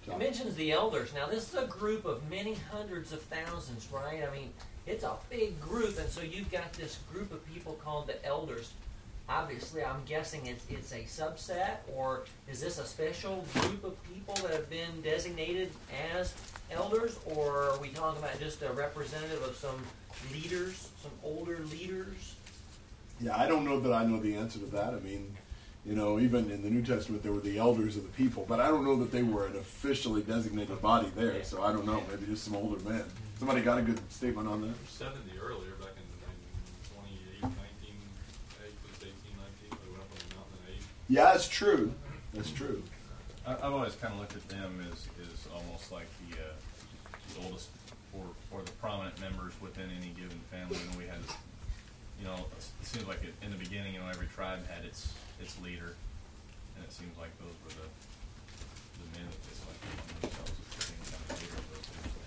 [0.05, 1.15] It mentions the elders.
[1.15, 4.23] Now, this is a group of many hundreds of thousands, right?
[4.29, 4.51] I mean,
[4.85, 8.73] it's a big group, and so you've got this group of people called the elders.
[9.29, 14.35] Obviously, I'm guessing it's, it's a subset, or is this a special group of people
[14.43, 15.71] that have been designated
[16.15, 16.35] as
[16.71, 19.77] elders, or are we talking about just a representative of some
[20.33, 22.35] leaders, some older leaders?
[23.21, 24.93] Yeah, I don't know that I know the answer to that.
[24.95, 25.35] I mean,
[25.85, 28.61] You know, even in the New Testament, there were the elders of the people, but
[28.61, 31.43] I don't know that they were an officially designated body there.
[31.43, 32.01] So I don't know.
[32.09, 33.03] Maybe just some older men.
[33.39, 34.75] Somebody got a good statement on that.
[34.89, 36.31] Seventy earlier, back in, in
[36.87, 37.99] twenty-eight, nineteen,
[38.63, 40.85] eight, was eighteen, nineteen, we went up on the mountain in eight.
[41.13, 41.93] Yeah, that's true.
[42.33, 42.83] That's true.
[43.47, 46.57] I, I've always kind of looked at them as, as almost like the, uh,
[47.37, 47.69] the oldest
[48.15, 50.79] or, or the prominent members within any given family.
[50.89, 51.21] And we had,
[52.19, 55.13] you know, it seems like it, in the beginning, you know, every tribe had its
[55.39, 55.93] its leader,
[56.77, 57.89] and it seems like those were the
[59.05, 62.25] the men that they selected on themselves as being kind of leader of those people.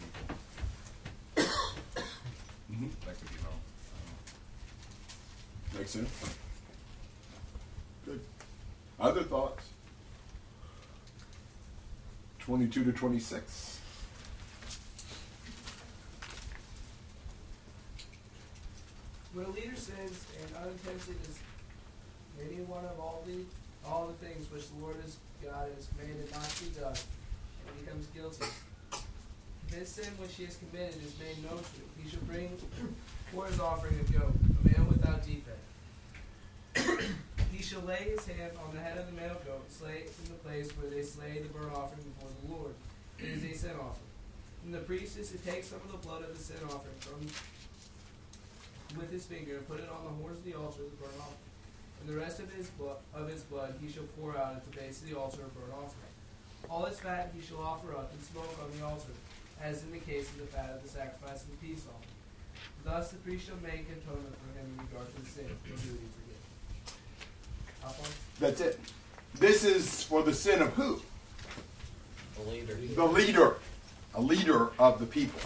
[2.69, 2.93] Mhm.
[3.07, 3.57] That could be wrong.
[3.65, 4.13] I don't
[5.73, 5.79] know.
[5.81, 6.44] Makes sense.
[9.05, 9.63] Other thoughts?
[12.39, 13.79] 22 to 26.
[19.35, 21.37] When a leader sins and unintentionally does
[22.41, 23.45] any one of all the
[23.87, 27.85] all the things which the Lord his God has commanded not to be done, and
[27.85, 28.45] becomes guilty.
[29.67, 32.57] If his sin which he has committed is made known to him, he shall bring
[33.31, 35.61] for his offering a goat, a male without defect.
[37.55, 40.27] He shall lay his hand on the head of the male goat, slay it in
[40.27, 42.75] the place where they slay the burnt offering before the Lord.
[43.17, 44.11] It is a sin offering.
[44.65, 47.23] And the priest is to take some of the blood of the sin offering from
[48.99, 51.15] with his finger and put it on the horns of the altar of the burnt
[51.15, 51.47] offering.
[52.01, 54.75] And the rest of his blood of his blood he shall pour out at the
[54.75, 56.11] base of the altar of burnt offering.
[56.67, 59.15] All its fat he shall offer up and smoke on the altar,
[59.63, 62.19] as in the case of the fat of the sacrifice and the peace offering.
[62.83, 66.25] Thus the priest shall make atonement for him in regard to the sin, he forget.
[67.65, 67.74] Hop on.
[68.39, 68.79] That's it.
[69.35, 71.01] This is for the sin of who?
[72.37, 72.75] The leader.
[72.95, 73.55] The leader.
[74.15, 75.39] A leader of the people.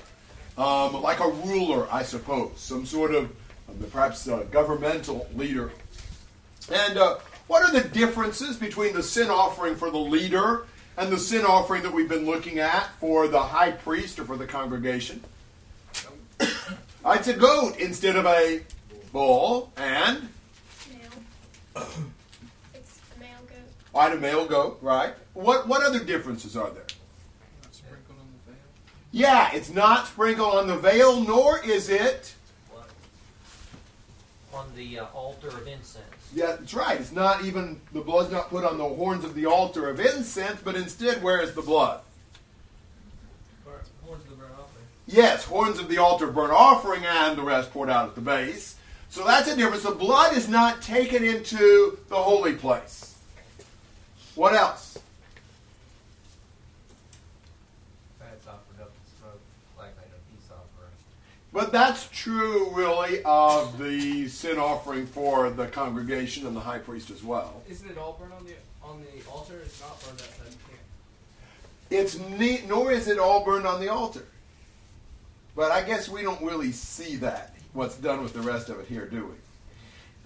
[0.58, 2.52] Um, like a ruler, I suppose.
[2.58, 3.32] Some sort of
[3.70, 5.72] um, perhaps a governmental leader.
[6.72, 10.66] And uh, what are the differences between the sin offering for the leader
[10.98, 14.38] and the sin offering that we've been looking at for the high priest or for
[14.38, 15.24] the congregation?
[16.40, 16.46] Uh,
[17.16, 18.62] It's a goat instead of a
[19.12, 20.30] bull, and
[21.76, 21.86] Male.
[23.94, 24.00] it's a male goat.
[24.00, 25.14] I had a male goat, right?
[25.34, 26.86] What what other differences are there?
[27.64, 28.62] Not sprinkled on the veil.
[29.12, 32.34] Yeah, it's not sprinkled on the veil, nor is it.
[34.54, 36.04] On the uh, altar of incense.
[36.34, 37.00] Yeah, that's right.
[37.00, 40.60] It's not even the blood's not put on the horns of the altar of incense,
[40.64, 42.02] but instead, where is the blood?
[44.06, 44.86] Horns of the burnt offering.
[45.08, 48.22] Yes, horns of the altar of burnt offering, and the rest poured out at the
[48.22, 48.76] base.
[49.10, 49.84] So that's a difference.
[49.84, 53.09] The blood is not taken into the holy place.
[54.36, 54.98] What else?
[58.20, 59.42] Fat's offered up in smoke
[59.78, 60.94] like like a peace offering.
[61.52, 67.10] But that's true, really, of the sin offering for the congregation and the high priest
[67.10, 67.64] as well.
[67.70, 69.60] Isn't it all burnt on the on the altar?
[69.64, 70.80] It's not burned outside the camp.
[71.90, 74.26] It's neat, nor is it all burned on the altar.
[75.56, 78.88] But I guess we don't really see that, what's done with the rest of it
[78.88, 79.34] here, do we?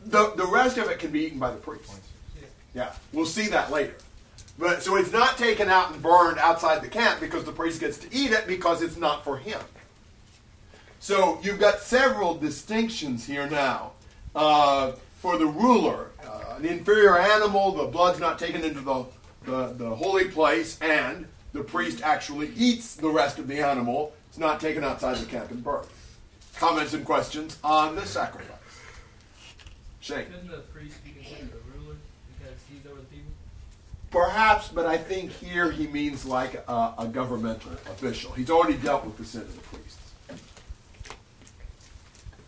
[0.05, 1.91] The, the rest of it can be eaten by the priest.
[2.73, 3.95] Yeah, we'll see that later.
[4.57, 7.97] But so it's not taken out and burned outside the camp because the priest gets
[7.99, 9.59] to eat it because it's not for him.
[10.99, 13.91] So you've got several distinctions here now.
[14.35, 19.05] Uh, for the ruler, uh, an inferior animal, the blood's not taken into the,
[19.43, 24.13] the, the holy place, and the priest actually eats the rest of the animal.
[24.29, 25.87] It's not taken outside the camp and burned.
[26.57, 28.57] Comments and questions on the sacrifice?
[29.99, 30.25] Shane.
[30.25, 31.95] Couldn't the priest be considered a ruler
[32.37, 33.31] because he's over the people?
[34.13, 38.31] Perhaps, but I think here he means like a, a governmental official.
[38.33, 39.97] He's already dealt with the sin of the priests.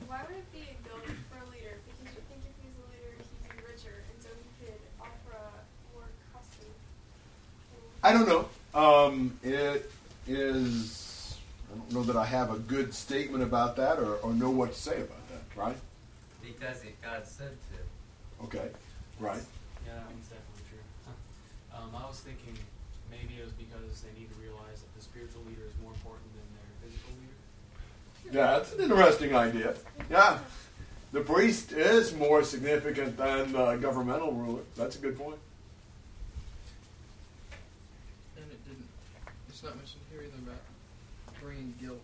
[0.08, 1.80] Why would it be a goat for a leader?
[1.98, 5.34] Because you think if he's a leader, he'd be richer, and so he could offer
[5.34, 6.70] a more costly.
[8.04, 8.48] I don't know.
[8.80, 9.92] Um, it
[10.28, 11.38] is.
[11.74, 14.72] I don't know that I have a good statement about that or, or know what
[14.74, 15.42] to say about that.
[15.60, 15.78] Right?
[16.44, 18.46] Because if God said to.
[18.46, 18.70] Okay.
[19.20, 19.42] Right.
[19.86, 20.80] Yeah, that's definitely true.
[21.76, 22.54] um, I was thinking
[23.10, 26.28] maybe it was because they need to realize that the spiritual leader is more important
[26.34, 28.38] than their physical leader.
[28.38, 29.76] Yeah, that's an interesting idea.
[30.10, 30.40] Yeah.
[31.12, 34.64] The priest is more significant than the governmental ruler.
[34.76, 35.38] That's a good point.
[38.36, 38.88] And it didn't.
[39.48, 40.62] It's not mentioned here either about
[41.42, 42.02] bringing guilt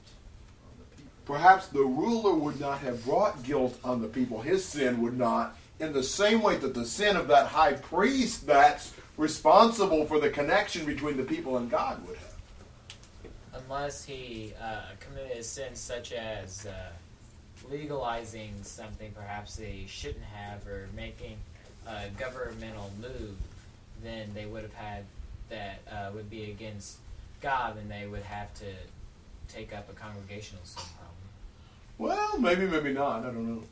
[0.64, 1.12] on the people.
[1.26, 4.42] Perhaps the ruler would not have brought guilt on the people.
[4.42, 8.48] His sin would not, in the same way that the sin of that high priest
[8.48, 13.64] that's responsible for the connection between the people and God would have.
[13.64, 16.72] Unless he uh, committed a sin such as uh,
[17.70, 21.38] legalizing something perhaps they shouldn't have, or making
[21.88, 23.36] a governmental move,
[24.04, 25.04] then they would have had
[25.50, 26.98] that uh, would be against
[27.42, 28.74] God, and they would have to
[29.48, 31.18] take up a congregational sin problem.
[32.00, 33.20] Well, maybe, maybe not.
[33.20, 33.64] I don't know.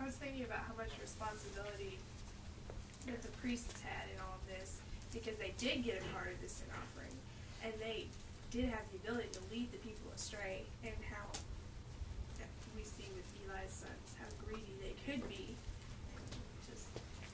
[0.00, 1.98] I was thinking about how much responsibility
[3.06, 4.80] that the priests had in all of this
[5.12, 7.14] because they did get a part of the sin offering
[7.64, 8.06] and they
[8.50, 11.26] did have the ability to lead the people astray and how
[12.76, 15.56] we see with Eli's sons how greedy they could be
[16.68, 16.86] just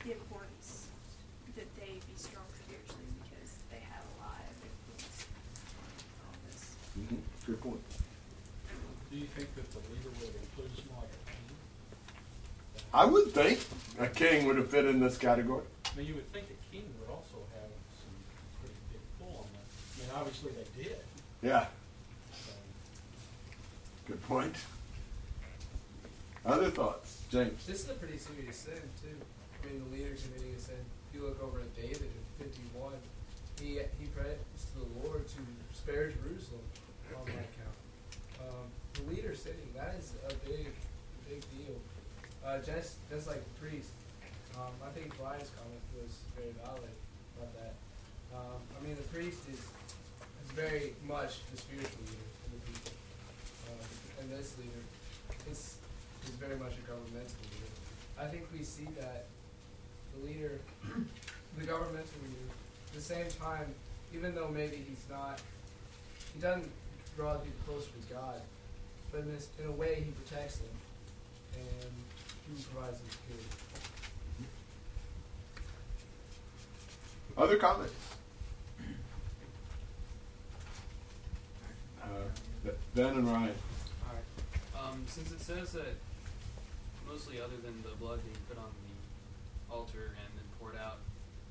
[0.05, 0.87] the importance
[1.57, 5.27] that they be strong spiritually because they had a lot of influence
[5.83, 6.63] on all this.
[6.95, 7.83] hmm Good point.
[9.11, 11.45] Do you think that the leader would include included someone like a king?
[12.95, 13.61] I would think
[13.99, 15.65] a king would have fit in this category.
[15.93, 18.15] I mean, you would think a king would also have some
[18.61, 19.65] pretty big pull on that.
[19.65, 20.99] I mean, obviously they did.
[21.43, 21.67] Yeah.
[24.07, 24.57] Good point.
[26.45, 27.65] Other thoughts, James?
[27.67, 29.15] This is a pretty serious sin too.
[29.63, 30.75] I mean, the leader committing a sin.
[31.09, 32.95] If you look over at David in 51,
[33.61, 34.43] he he prays
[34.75, 35.39] to the Lord to
[35.73, 36.67] spare Jerusalem
[37.15, 37.79] on that count.
[38.43, 40.67] Um, the leader sinning, that is a big,
[41.29, 41.79] big deal.
[42.45, 43.95] Uh, just just like the priest.
[44.59, 46.91] Um, I think Brian's comment was very valid
[47.39, 47.75] about that.
[48.35, 52.93] Um, I mean, the priest is is very much the spiritual leader of the people,
[53.71, 53.87] um,
[54.21, 54.83] and this leader
[55.51, 55.79] is
[56.27, 57.71] is very much a governmental leader.
[58.19, 59.27] I think we see that
[60.15, 60.59] the leader,
[61.59, 62.51] the governmental leader,
[62.89, 63.71] at the same time,
[64.13, 65.41] even though maybe he's not,
[66.35, 66.71] he doesn't
[67.17, 68.41] draw people closer to God,
[69.11, 70.75] but in, this, in a way he protects them
[71.55, 71.93] and
[72.49, 73.47] he security.
[77.37, 77.95] Other comments?
[82.03, 82.07] Uh,
[82.95, 83.55] Ben and Ryan.
[84.07, 84.25] Alright.
[84.79, 85.97] Um, since it says that
[87.09, 90.99] mostly other than the blood being put on the altar and then poured out,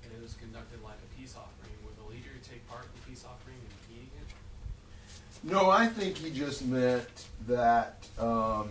[0.04, 3.08] that it was conducted like a peace offering, would the leader take part in the
[3.10, 5.52] peace offering and eating it?
[5.52, 8.70] No, I think he just meant that um,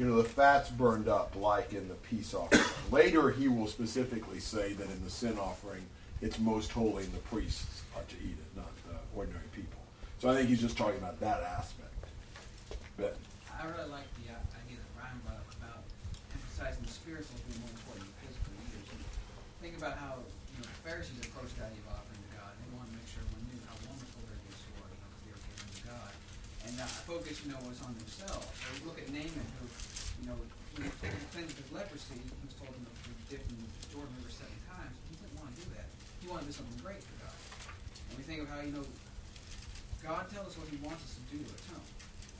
[0.00, 2.64] you know the fat's burned up like in the peace offering.
[2.90, 5.84] Later, he will specifically say that in the sin offering,
[6.22, 9.76] it's most holy, and the priests are to eat it, not the ordinary people.
[10.16, 11.92] So I think he's just talking about that aspect.
[12.96, 13.12] Ben.
[13.52, 15.84] I really like the uh, idea that Ryan brought up about
[16.32, 18.56] emphasizing the spiritual being more important than physical
[19.60, 22.56] think about how you know the Pharisees approached the idea of offering to God.
[22.56, 24.96] They wanted to make sure everyone knew how wonderful their gifts were, you
[25.28, 26.12] they were given to God.
[26.64, 28.48] And uh, focus, you know, was on themselves.
[28.56, 29.59] So look at Naaman, who,
[30.20, 30.36] you know,
[30.76, 30.92] when he
[31.32, 34.90] cleansed of leprosy, he was told him to dipped in the Jordan River seven times.
[35.06, 35.86] He didn't want to do that.
[36.18, 37.38] He wanted to do something great for God.
[38.10, 38.82] And we think of how, you know,
[40.02, 41.86] God tells us what He wants us to do to atone.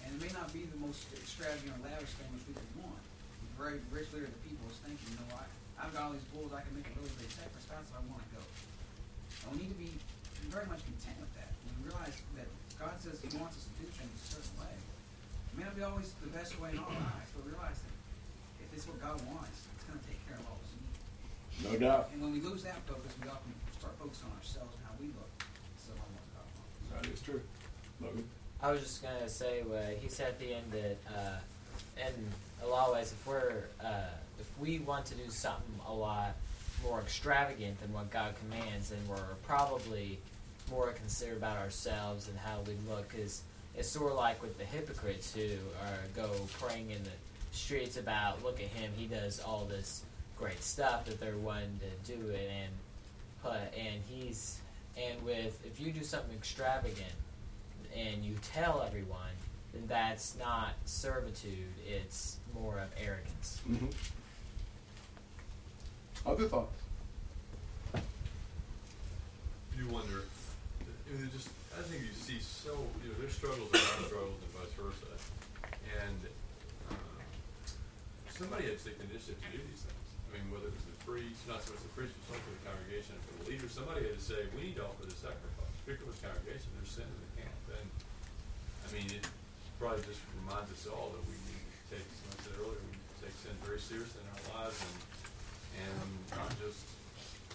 [0.03, 2.99] And it may not be the most extravagant or lavish thing which we could want.
[2.99, 5.47] The very rich leader of the people is thinking, you know, I,
[5.79, 8.07] I've got all these bulls, I can make a really big sacrifice, that's where I
[8.11, 8.43] want to go.
[8.43, 9.93] And we need to be
[10.51, 11.55] very much content with that.
[11.79, 12.49] We realize that
[12.83, 14.75] God says He wants us to do things a certain way.
[15.53, 17.95] It may not be always the best way in our eyes, but realize that
[18.63, 21.73] if it's what God wants, it's going to take care of all us need.
[21.73, 22.11] No doubt.
[22.13, 25.07] And when we lose that focus, we often start focusing on ourselves and how we
[25.13, 25.31] look
[25.75, 27.09] instead of on what God wants.
[27.09, 27.43] That is true.
[28.01, 28.25] Logan.
[28.63, 31.39] I was just gonna say what he said at the end that, uh,
[31.97, 32.15] in
[32.63, 36.35] a lot of ways, if we're uh, if we want to do something a lot
[36.83, 40.19] more extravagant than what God commands, then we're probably
[40.71, 43.09] more considerate about ourselves and how we look.
[43.11, 43.43] Because
[43.77, 45.49] it's sort of like with the hypocrites who
[45.83, 47.11] are go praying in the
[47.53, 50.05] streets about, look at him, he does all this
[50.39, 52.73] great stuff that they're wanting to do it and
[53.43, 54.59] put, and he's
[54.97, 57.15] and with if you do something extravagant
[57.97, 59.35] and you tell everyone,
[59.73, 63.61] then that's not servitude, it's more of arrogance.
[63.69, 63.87] Mm-hmm.
[66.27, 66.77] Other thoughts?
[69.79, 70.23] You wonder,
[70.83, 74.05] I mean, it just, I think you see so, you know, there's struggles and our
[74.11, 75.11] struggles and vice versa.
[76.03, 76.21] And,
[76.91, 76.99] uh,
[78.29, 80.07] somebody had to take the initiative to do these things.
[80.31, 82.55] I mean, whether it was the priest, not so much the priest, but something for
[82.59, 85.75] the congregation, for the leader, somebody had to say, we need to offer this sacrifice,
[85.83, 87.63] particularly with the congregation, there's sin in the camp.
[87.79, 87.89] And,
[88.87, 89.25] I mean, it
[89.79, 92.99] probably just reminds us all that we need to take, as I said earlier, we
[92.99, 94.95] need to take sin very seriously in our lives and,
[95.87, 96.83] and not just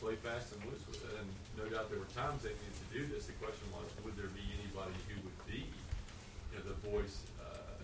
[0.05, 1.17] play fast and loose with it.
[1.17, 1.25] And
[1.57, 3.25] no doubt there were times they needed to do this.
[3.25, 7.81] The question was, would there be anybody who would be, you know, the voice uh,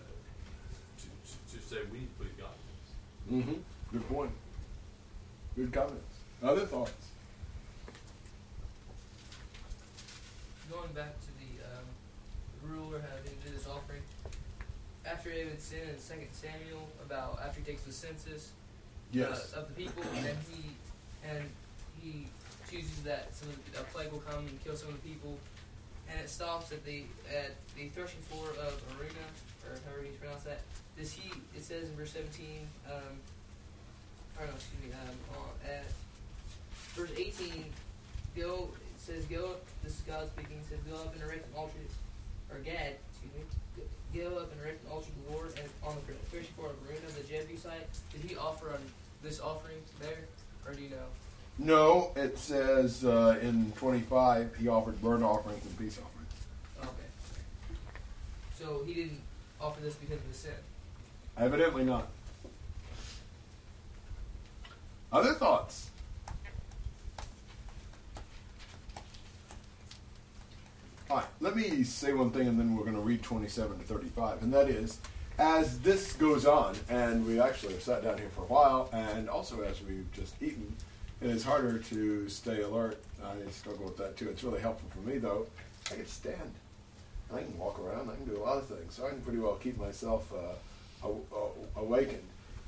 [1.02, 2.54] to, to, to say we need to please God?
[3.26, 3.58] Mm-hmm.
[3.90, 4.30] Good point.
[5.56, 6.14] Good comments.
[6.44, 7.10] Other thoughts?
[10.70, 11.86] Going back to the um,
[12.70, 14.02] ruler, how he did his offering.
[15.04, 18.52] After David sinned in Second Samuel, about after he takes the census,
[19.10, 19.52] Yes.
[19.54, 20.70] uh, of the people, and he
[21.28, 21.44] and
[22.02, 22.26] he
[22.70, 25.38] chooses that some of the, a plague will come and kill some of the people,
[26.10, 29.30] and it stops at the at the threshing floor of Araunah,
[29.64, 30.60] or however you pronounce that.
[30.98, 31.30] Does he?
[31.56, 32.66] It says in verse seventeen.
[32.86, 33.16] Um,
[34.40, 34.90] or no, excuse me.
[34.92, 35.16] Um,
[35.68, 35.86] at
[36.96, 37.66] verse eighteen,
[38.36, 38.68] go.
[38.72, 39.56] It says go.
[39.56, 40.58] up This is God speaking.
[40.58, 41.78] It says go up and erect an altar,
[42.50, 42.96] or Gad.
[43.12, 43.44] Excuse me.
[44.12, 46.76] Go up and erect an altar to the Lord, and on the threshing floor of
[46.84, 47.88] Araunah, the Jebusite.
[48.12, 48.82] Did he offer on
[49.22, 50.28] this offering there,
[50.66, 51.08] or do you know?
[51.62, 56.32] No, it says uh, in 25 he offered burnt offerings and peace offerings.
[56.82, 56.90] Okay.
[58.58, 59.20] So he didn't
[59.60, 60.50] offer this because of the sin.
[61.38, 62.08] Evidently not.
[65.12, 65.90] Other thoughts?
[71.08, 73.84] All right, let me say one thing and then we're going to read 27 to
[73.84, 74.42] 35.
[74.42, 74.98] And that is,
[75.38, 79.28] as this goes on, and we actually have sat down here for a while, and
[79.28, 80.74] also as we've just eaten,
[81.22, 83.00] it is harder to stay alert.
[83.24, 84.28] I struggle with that too.
[84.28, 85.46] It's really helpful for me, though.
[85.90, 86.52] I can stand.
[87.32, 88.10] I can walk around.
[88.10, 88.94] I can do a lot of things.
[88.94, 92.22] So I can pretty well keep myself uh, aw- aw- awakened.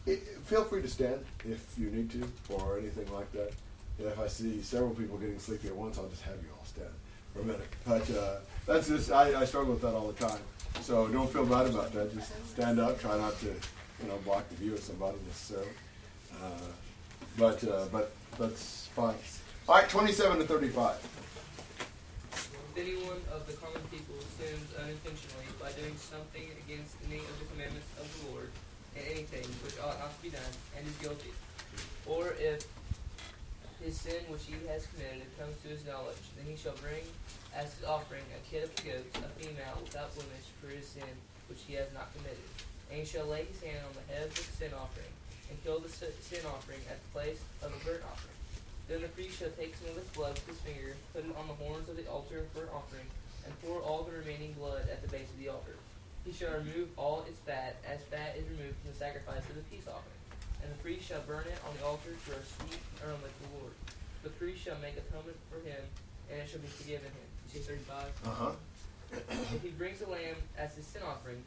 [0.06, 3.52] It, feel free to stand if you need to, or anything like that.
[3.98, 6.88] If I see several people getting sleepy at once, I'll just have you all stand
[7.32, 7.68] for a minute.
[7.86, 8.36] But uh,
[8.66, 10.38] that's just I, I struggle with that all the time.
[10.82, 12.14] So don't feel bad about that.
[12.14, 13.00] Just stand up.
[13.00, 15.68] Try not to, you know, block the view of somebody necessarily.
[16.34, 16.48] Uh,
[17.36, 19.14] but uh, but that's fine.
[19.68, 20.96] All right, twenty-seven to thirty-five.
[22.32, 27.46] If anyone of the common people sins unintentionally by doing something against any of the
[27.54, 28.50] commandments of the Lord,
[28.96, 31.30] and anything which ought not to be done, and is guilty,
[32.06, 32.66] or if
[33.78, 37.06] his sin which he has committed comes to his knowledge, then he shall bring
[37.54, 41.14] as his offering a kid of the goats, a female without blemish, for his sin
[41.46, 42.42] which he has not committed.
[42.90, 45.13] And he shall lay his hand on the head of the sin offering,
[45.50, 48.38] and kill the sin offering at the place of a burnt offering.
[48.88, 51.48] Then the priest shall take some of the blood with his finger, put it on
[51.48, 53.08] the horns of the altar of burnt offering,
[53.44, 55.76] and pour all the remaining blood at the base of the altar.
[56.24, 59.66] He shall remove all its fat, as fat is removed from the sacrifice of the
[59.68, 60.20] peace offering.
[60.64, 63.52] And the priest shall burn it on the altar for a sweet aroma to the
[63.60, 63.72] Lord.
[64.24, 65.80] The priest shall make atonement for him,
[66.32, 67.28] and it shall be forgiven him.
[67.52, 68.08] You see 35?
[68.24, 68.52] Uh huh.
[69.12, 71.44] If he brings a lamb as his sin offering,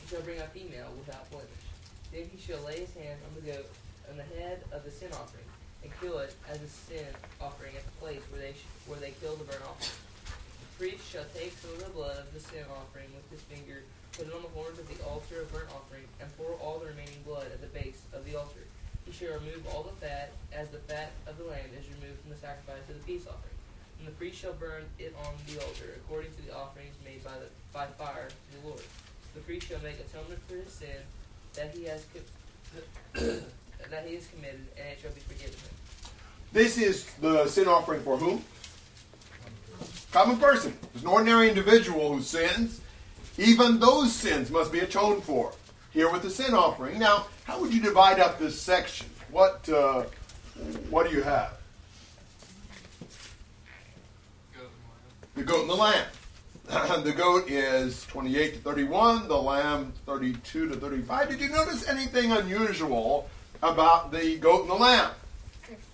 [0.00, 1.65] he shall bring a female without blemish.
[2.12, 3.68] Then he shall lay his hand on the goat,
[4.10, 5.44] on the head of the sin offering,
[5.82, 7.06] and kill it as a sin
[7.40, 9.98] offering at the place where they sh- where they kill the burnt offering.
[10.24, 13.82] The priest shall take some of the blood of the sin offering with his finger,
[14.16, 16.88] put it on the horns of the altar of burnt offering, and pour all the
[16.88, 18.64] remaining blood at the base of the altar.
[19.04, 22.30] He shall remove all the fat, as the fat of the lamb is removed from
[22.34, 23.54] the sacrifice of the peace offering.
[23.98, 27.38] And the priest shall burn it on the altar, according to the offerings made by
[27.38, 28.82] the by fire to the Lord.
[29.34, 31.00] The priest shall make atonement for his sin
[31.56, 32.04] that he has
[33.14, 35.70] that he has committed, and it shall be forgiven him.
[36.52, 38.44] This is the sin offering for whom?
[40.12, 40.76] Common person.
[40.92, 42.80] There's an ordinary individual who sins.
[43.38, 45.52] Even those sins must be atoned for.
[45.92, 46.98] Here with the sin offering.
[46.98, 49.08] Now, how would you divide up this section?
[49.30, 50.04] What uh,
[50.88, 51.52] what do you have?
[55.34, 56.06] The goat and the lamb.
[57.04, 61.28] the goat is 28 to 31, the lamb 32 to 35.
[61.28, 63.30] Did you notice anything unusual
[63.62, 65.12] about the goat and the lamb?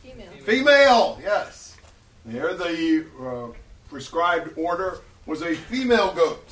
[0.02, 0.26] Female.
[0.44, 1.76] Female, yes.
[2.24, 3.56] There, the uh,
[3.90, 6.44] prescribed order was a female goat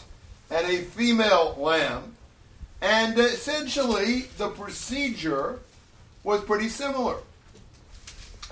[0.50, 2.14] and a female lamb.
[2.82, 5.60] And essentially, the procedure
[6.24, 7.16] was pretty similar.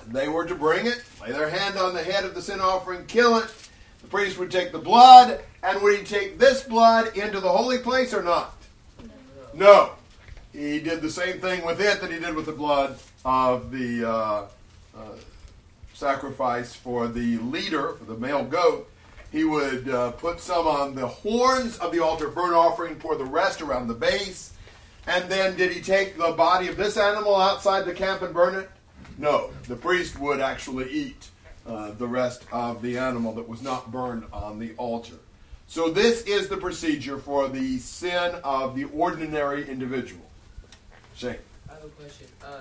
[0.07, 3.05] They were to bring it, lay their hand on the head of the sin offering,
[3.07, 3.53] kill it.
[4.03, 7.79] The priest would take the blood, and would he take this blood into the holy
[7.79, 8.55] place or not?
[9.55, 9.93] No.
[10.53, 14.09] He did the same thing with it that he did with the blood of the
[14.09, 14.47] uh,
[14.97, 15.17] uh,
[15.95, 18.89] sacrifice for the leader, for the male goat.
[19.31, 23.25] He would uh, put some on the horns of the altar burnt offering, pour the
[23.25, 24.55] rest around the base.
[25.07, 28.55] And then did he take the body of this animal outside the camp and burn
[28.55, 28.71] it?
[29.19, 29.51] No.
[29.67, 31.29] The priest would actually eat
[31.69, 35.17] uh, the rest of the animal that was not burned on the altar.
[35.67, 40.25] So this is the procedure for the sin of the ordinary individual.
[41.15, 41.37] Shane.
[41.69, 42.27] I have a question.
[42.43, 42.61] Uh,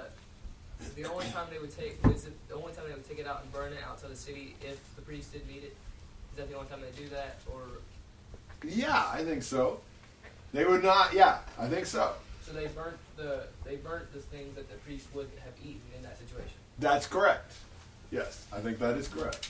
[0.95, 3.27] the only time they would take is it the only time they would take it
[3.27, 5.75] out and burn it outside the city if the priest didn't need it?
[6.33, 7.61] Is that the only time they do that, or
[8.63, 9.79] Yeah, I think so.
[10.51, 11.13] They would not.
[11.13, 12.13] Yeah, I think so.
[12.45, 16.03] so they burnt the they burnt the things that the priest would have eaten in
[16.03, 16.57] that situation?
[16.79, 17.53] That's correct.
[18.11, 19.49] Yes, I think that is correct.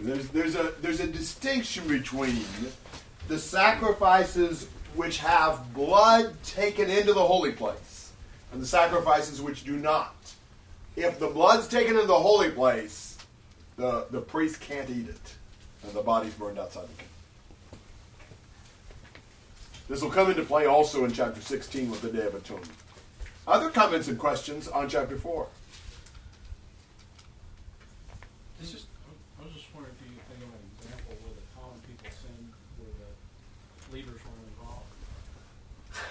[0.00, 2.44] There's there's a there's a distinction between
[3.26, 8.12] the sacrifices which have blood taken into the holy place,
[8.52, 10.14] and the sacrifices which do not.
[10.96, 13.18] If the blood's taken into the holy place,
[13.76, 15.34] the, the priest can't eat it,
[15.84, 17.82] and the body's burned outside the camp.
[19.88, 22.68] This will come into play also in chapter 16 with the Day of Atonement.
[23.48, 25.46] Other comments and questions on chapter 4?
[28.60, 28.84] This is,
[29.40, 32.10] I was just wondering if you could think of an example where the common people
[32.20, 34.44] sinned where the leaders weren't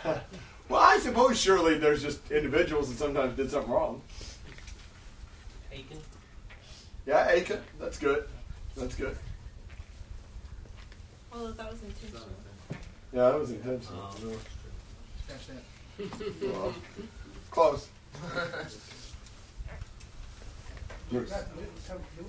[0.01, 0.25] involved.
[0.69, 4.01] well, I suppose surely there's just individuals that sometimes did something wrong.
[5.71, 5.99] Achan.
[7.05, 7.61] Yeah, Achan.
[7.79, 8.27] That's good.
[8.75, 9.15] That's good.
[11.31, 12.29] Well, that was intentional.
[13.13, 14.01] Yeah, that was intentional.
[14.01, 14.37] Um, No.
[15.27, 15.63] Scratch that.
[16.41, 16.73] Well,
[17.57, 17.89] close.
[21.09, 21.25] Do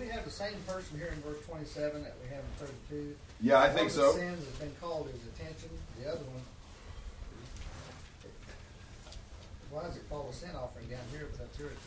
[0.00, 3.14] we have the same person here in verse twenty-seven that we have in thirty-two?
[3.42, 4.08] Yeah, I think One so.
[4.08, 5.68] of the sins has been called his attention,
[6.00, 6.40] the other one.
[9.70, 11.86] Why is it called a sin offering down here, but up here it's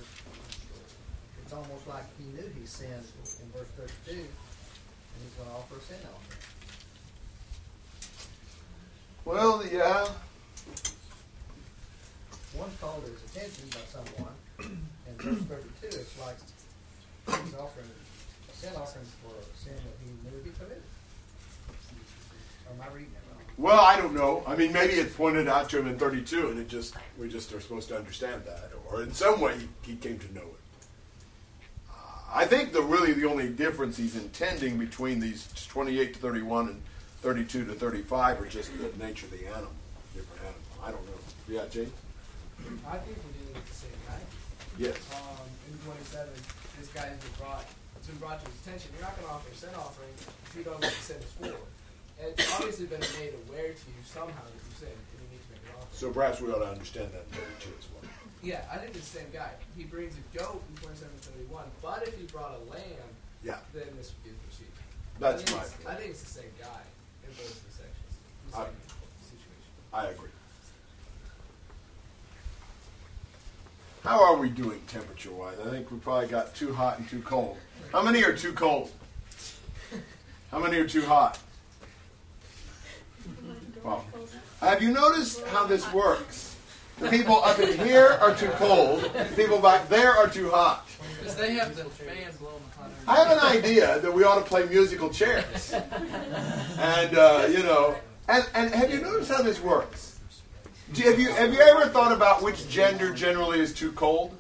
[1.44, 5.82] it's almost like he knew he sinned in verse thirty-two, and he's gonna offer a
[5.82, 6.38] sin offering.
[9.26, 10.06] Well, yeah.
[12.62, 16.36] One's called his attention by someone, and verse thirty-two, it's like
[17.26, 20.84] he's offering a sin offering for a sin that he knew he committed.
[22.68, 23.42] Or am I reading it wrong?
[23.58, 24.44] Well, I don't know.
[24.46, 27.52] I mean, maybe it's pointed out to him in 32, and it just we just
[27.52, 30.86] are supposed to understand that, or in some way he, came to know it.
[31.90, 31.94] Uh,
[32.32, 36.82] I think the really the only difference he's intending between these 28 to 31 and
[37.24, 39.72] 32 to 35 are just the nature of the animal,
[40.14, 40.62] different animal.
[40.84, 41.14] I don't know.
[41.50, 41.92] Yeah, Jane.
[42.88, 44.22] I think we're dealing with the same guy.
[44.78, 44.98] Yes.
[45.14, 46.30] Um, in 27,
[46.80, 47.66] this guy has been brought,
[47.98, 48.92] it's been brought to his attention.
[48.98, 51.20] You're not going to offer a sin offering if you don't know what the sin
[51.22, 51.58] is for.
[52.22, 55.44] And it's obviously been made aware to you somehow that you sinned, and you need
[55.44, 55.98] to make an offering.
[55.98, 58.06] So perhaps we ought to understand that in 32 as well.
[58.42, 59.54] Yeah, I think it's the same guy.
[59.78, 61.10] He brings a goat in 27
[61.50, 63.10] 31, but if he brought a lamb,
[63.46, 63.62] Yeah.
[63.74, 64.86] then this would be the procedure.
[65.22, 66.82] That's I think it's- I think it's the same guy
[67.26, 68.14] in both the sections.
[68.50, 68.74] The I-
[69.22, 69.72] situation.
[69.94, 70.34] I agree.
[74.04, 75.58] How are we doing temperature wise?
[75.64, 77.58] I think we probably got too hot and too cold.
[77.92, 78.92] How many are too cold?
[80.50, 81.38] How many are too hot?
[83.84, 84.04] Well,
[84.60, 86.56] have you noticed how this works?
[86.98, 89.04] The people up in here are too cold.
[89.04, 90.88] The people back there are too hot.
[91.20, 92.90] Because they have the fan blowing hot.
[93.08, 95.74] I have an idea that we ought to play musical chairs.
[95.74, 97.96] And, uh, you know,
[98.28, 100.11] and, and have you noticed how this works?
[100.94, 104.36] Do- Have you, have you ever thought about which gender generally is too cold?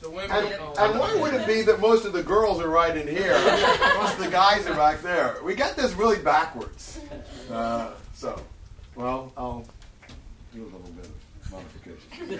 [0.00, 0.46] The women And,
[0.78, 3.32] and why would it be that most of the girls are right in here,
[3.96, 5.36] most of the guys are back there?
[5.42, 7.00] We got this really backwards.
[7.50, 8.40] Uh, so,
[8.94, 9.66] well, I'll
[10.54, 12.38] do a little bit of modification.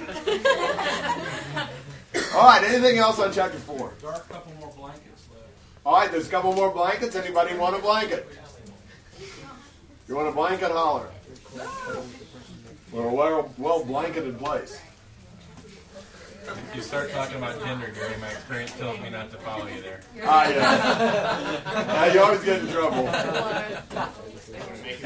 [2.36, 3.92] All right, anything else on chapter 4?
[4.00, 5.46] There are a couple more blankets left.
[5.84, 7.16] All right, there's a couple more blankets.
[7.16, 8.28] Anybody want a blanket?
[10.06, 10.70] You want a blanket?
[10.70, 11.08] Holler.
[12.92, 14.80] We're a well, well blanketed place.
[16.46, 19.82] If you start talking about gender, Gary, my experience tells me not to follow you
[19.82, 20.00] there.
[20.24, 21.60] Ah, yeah.
[21.66, 23.06] Ah, you always get in trouble.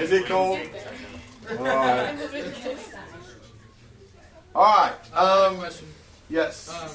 [0.01, 0.61] Is it cold?
[1.51, 2.17] All right.
[4.55, 5.17] All right.
[5.17, 5.67] Um,
[6.31, 6.69] yes.
[6.69, 6.91] Um,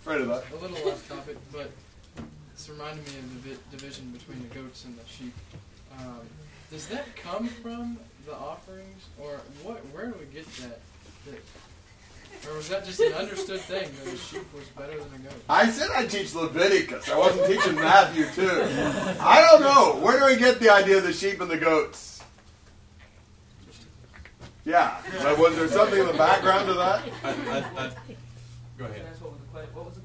[0.00, 0.44] Afraid of that.
[0.50, 1.70] a little off topic, but
[2.54, 5.34] it's reminding me of the division between the goats and the sheep.
[5.98, 6.20] Um,
[6.70, 9.78] does that come from the offerings, or what?
[9.92, 10.80] Where do we get that?
[11.26, 11.40] that
[12.48, 15.34] or was that just an understood thing that a sheep was better than a goat?
[15.48, 17.08] I said I teach Leviticus.
[17.08, 18.66] I wasn't teaching Matthew too.
[19.20, 20.04] I don't know.
[20.04, 22.22] Where do we get the idea of the sheep and the goats?
[24.64, 24.96] Yeah.
[25.22, 27.02] But was there something in the background to that?
[27.24, 27.90] I, I, I,
[28.78, 29.06] go ahead.
[29.72, 30.01] What was the,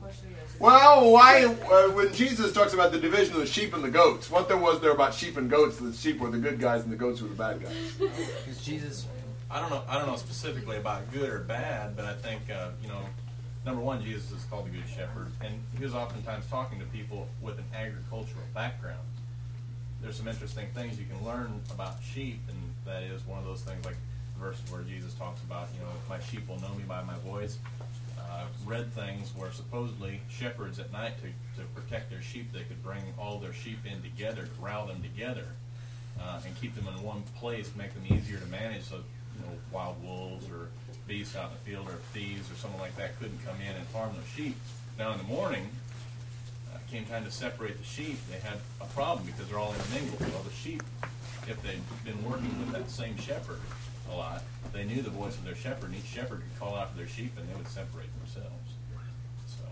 [0.60, 4.32] Well, why, uh, when Jesus talks about the division of the sheep and the goats,
[4.32, 5.78] what there was there about sheep and goats?
[5.78, 7.76] The sheep were the good guys and the goats were the bad guys.
[8.00, 9.06] Because Jesus,
[9.52, 12.70] I don't know, I don't know specifically about good or bad, but I think uh,
[12.82, 13.02] you know,
[13.66, 17.28] number one, Jesus is called the Good Shepherd, and he was oftentimes talking to people
[17.42, 19.06] with an agricultural background.
[20.02, 23.62] There's some interesting things you can learn about sheep, and that is one of those
[23.62, 23.98] things like
[24.34, 27.18] the verse where Jesus talks about, you know, my sheep will know me by my
[27.20, 27.58] voice.
[28.30, 32.84] I've read things where supposedly shepherds at night to, to protect their sheep, they could
[32.84, 35.46] bring all their sheep in together, corral them together,
[36.20, 39.54] uh, and keep them in one place, make them easier to manage so you know
[39.72, 40.70] wild wolves or
[41.08, 43.86] beasts out in the field or thieves or someone like that couldn't come in and
[43.94, 44.56] harm those sheep.
[44.98, 45.70] Now in the morning,
[46.74, 48.20] uh, came time to separate the sheep.
[48.30, 50.20] They had a problem because they're all intermingled.
[50.20, 50.84] Well, the sheep
[51.48, 53.60] if they'd been working with that same shepherd
[54.12, 54.44] a lot,
[54.74, 57.08] they knew the voice of their shepherd, and each shepherd could call out to their
[57.08, 58.72] sheep, and they would separate themselves.
[59.48, 59.64] So,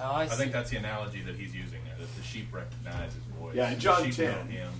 [0.00, 3.12] Oh, I I think that's the analogy that he's using there, that the sheep recognize
[3.14, 3.54] his voice.
[3.54, 4.26] Yeah, in the John sheep 10.
[4.30, 4.72] know him.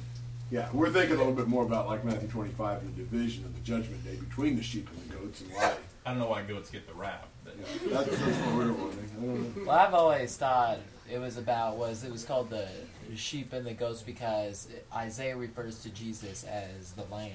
[0.50, 3.54] Yeah, we're thinking a little bit more about like Matthew 25, and the division of
[3.54, 5.74] the judgment day between the sheep and the goats, and why.
[6.06, 7.26] I don't know why goats get the rap.
[7.44, 9.10] But Yeah, that's, that's what we're wondering.
[9.12, 9.64] I don't know.
[9.66, 10.78] Well, I've always thought
[11.10, 12.66] it was about was it was called the
[13.14, 17.32] sheep and the goats because Isaiah refers to Jesus as the lamb.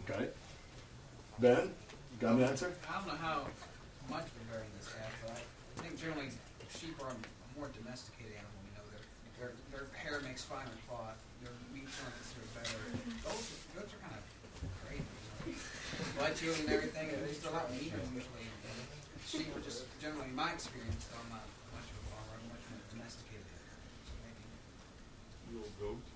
[0.00, 0.28] Okay.
[1.38, 1.70] Ben,
[2.20, 2.72] got an answer?
[2.88, 3.46] I don't know how
[4.10, 6.30] much we're bearing this have, but I think generally
[6.72, 7.18] sheep are a
[7.58, 8.58] more domesticated animal.
[8.66, 9.02] You know, their
[9.38, 11.18] their, their hair makes finer cloth.
[11.42, 12.82] Their meat's are considered better.
[13.26, 14.24] Goats, goats are kind of
[14.86, 15.06] crazy.
[15.46, 18.46] You know, blood chewing and everything, and they're still not meat usually.
[18.46, 18.78] And
[19.26, 22.38] sheep are just generally, in my experience, I'm not much of a farmer.
[22.38, 23.50] I'm much more domesticated.
[24.06, 24.42] So maybe.
[25.50, 26.11] You old goat.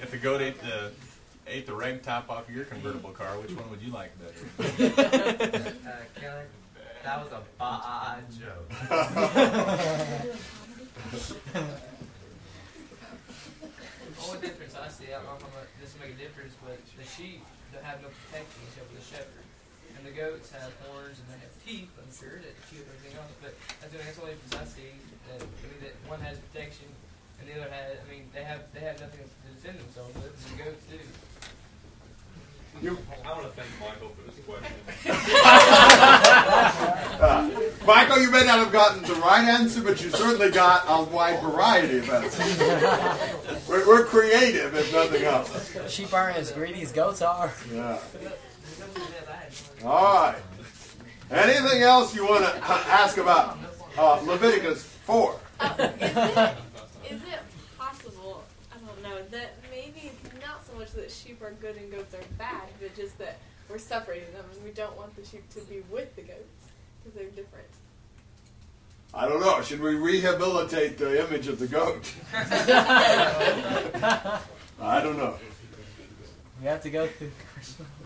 [0.00, 0.90] If the goat ate the
[1.46, 4.34] ate the rag top off your convertible car, which one would you like better?
[5.90, 6.44] Uh, Kelly,
[7.02, 8.68] that was a bad joke.
[14.20, 16.78] The only difference I see, I don't know if this will make a difference, but
[16.96, 17.42] the sheep
[17.72, 19.49] don't have no protection except for the shepherd.
[20.00, 23.20] And the goats have horns and they have teeth, I'm sure, that chew up everything
[23.20, 23.36] else.
[23.44, 23.52] But
[23.84, 24.96] that's the that's the only difference I see.
[25.28, 26.88] That, I mean, that one has protection
[27.36, 30.32] and the other has, I mean, they have they have nothing to defend themselves with,
[30.32, 30.96] the goats do.
[32.80, 34.72] I want to thank Michael for this question.
[37.20, 37.50] Uh,
[37.86, 41.42] Michael, you may not have gotten the right answer, but you certainly got a wide
[41.42, 42.58] variety of answers.
[43.68, 45.76] we're, we're creative, if nothing else.
[45.92, 47.52] Sheep aren't as greedy as goats are.
[47.70, 47.98] Yeah.
[49.84, 50.36] All right.
[51.30, 53.56] Anything else you want to ask about
[53.96, 55.38] uh, Leviticus 4?
[55.62, 56.56] Is it,
[57.08, 57.40] is it
[57.78, 60.10] possible, I don't know, that maybe
[60.40, 63.38] not so much that sheep are good and goats are bad, but just that
[63.70, 66.66] we're separating them and we don't want the sheep to be with the goats
[67.02, 67.68] because they're different?
[69.14, 69.62] I don't know.
[69.62, 72.12] Should we rehabilitate the image of the goat?
[74.80, 75.36] I don't know.
[76.60, 77.30] We have to go through.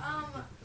[0.03, 0.25] Um,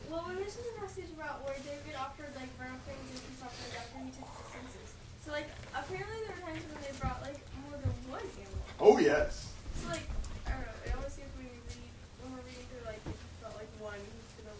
[0.09, 3.75] well, we mentioned the passage about where David offered like burnt offerings and peace offerings
[3.75, 4.89] after he took the census.
[5.23, 8.63] So like apparently there were times when they brought like more than one animal.
[8.79, 9.47] Oh, yes.
[9.79, 10.03] So like
[10.47, 10.79] I don't know.
[10.83, 13.99] It always seems when we read when we're reading through like it's about like one
[13.99, 14.55] who's gonna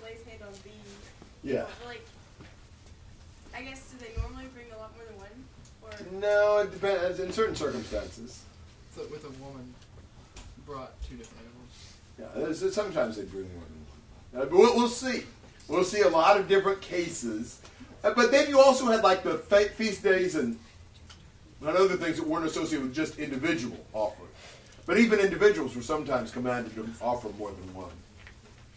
[0.00, 0.76] lay his hand on the.
[1.44, 1.68] Yeah.
[1.68, 2.06] But, like
[3.52, 5.36] I guess do they normally bring a lot more than one?
[5.84, 7.20] Or No, it depends.
[7.20, 8.44] In certain circumstances.
[8.96, 9.72] So with a woman,
[10.64, 11.72] brought two different animals.
[12.20, 14.42] Yeah, sometimes they bring more than one.
[14.42, 15.24] Uh, but we'll, we'll see.
[15.68, 17.60] We'll see a lot of different cases.
[18.04, 20.58] Uh, but then you also had like the feast days and,
[21.60, 24.30] and other things that weren't associated with just individual offerings.
[24.84, 27.90] But even individuals were sometimes commanded to offer more than one.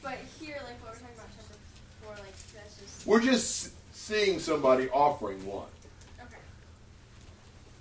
[0.03, 1.55] but here like what we're talking about chapter
[2.03, 5.65] four like that's just We're just seeing somebody offering one.
[6.21, 6.36] okay.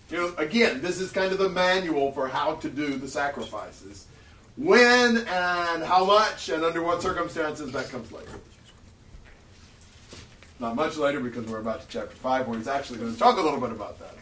[0.09, 4.07] You know, again, this is kind of the manual for how to do the sacrifices.
[4.57, 8.41] When and how much and under what circumstances, that comes later.
[10.61, 13.39] Not much later because we're about to chapter 5 where he's actually going to talk
[13.39, 14.15] a little bit about that.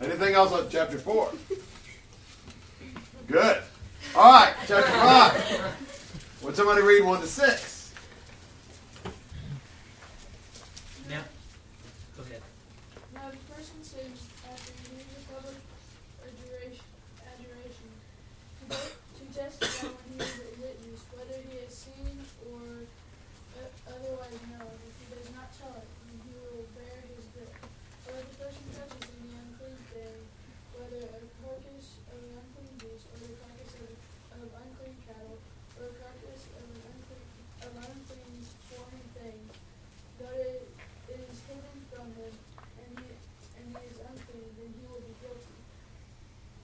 [0.00, 1.32] Anything else on chapter 4?
[3.28, 3.62] Good.
[4.16, 6.40] All right, chapter 5.
[6.42, 7.92] Would somebody read 1 to 6?
[11.08, 11.20] Now,
[12.16, 12.42] go ahead.
[13.14, 15.56] Now, if a person sins after he hears a public
[16.26, 16.84] adoration,
[17.22, 17.88] adoration
[18.60, 22.18] to, te- to testify when he is a witness, whether he has seen
[22.50, 22.60] or
[23.56, 24.66] uh, otherwise know.
[24.66, 27.54] If he does not tell it, then he will bear his guilt.
[28.10, 30.18] Or if a person touches any unclean thing,
[30.74, 33.90] whether a carcass of an unclean beast, or the carcass of,
[34.42, 35.38] of unclean cattle,
[35.78, 37.28] or a carcass of an unclean,
[37.62, 39.38] of unclean foreign thing,
[40.18, 42.34] though it is hidden from him,
[42.82, 43.08] and he,
[43.60, 45.56] and he is unclean, then he will be guilty.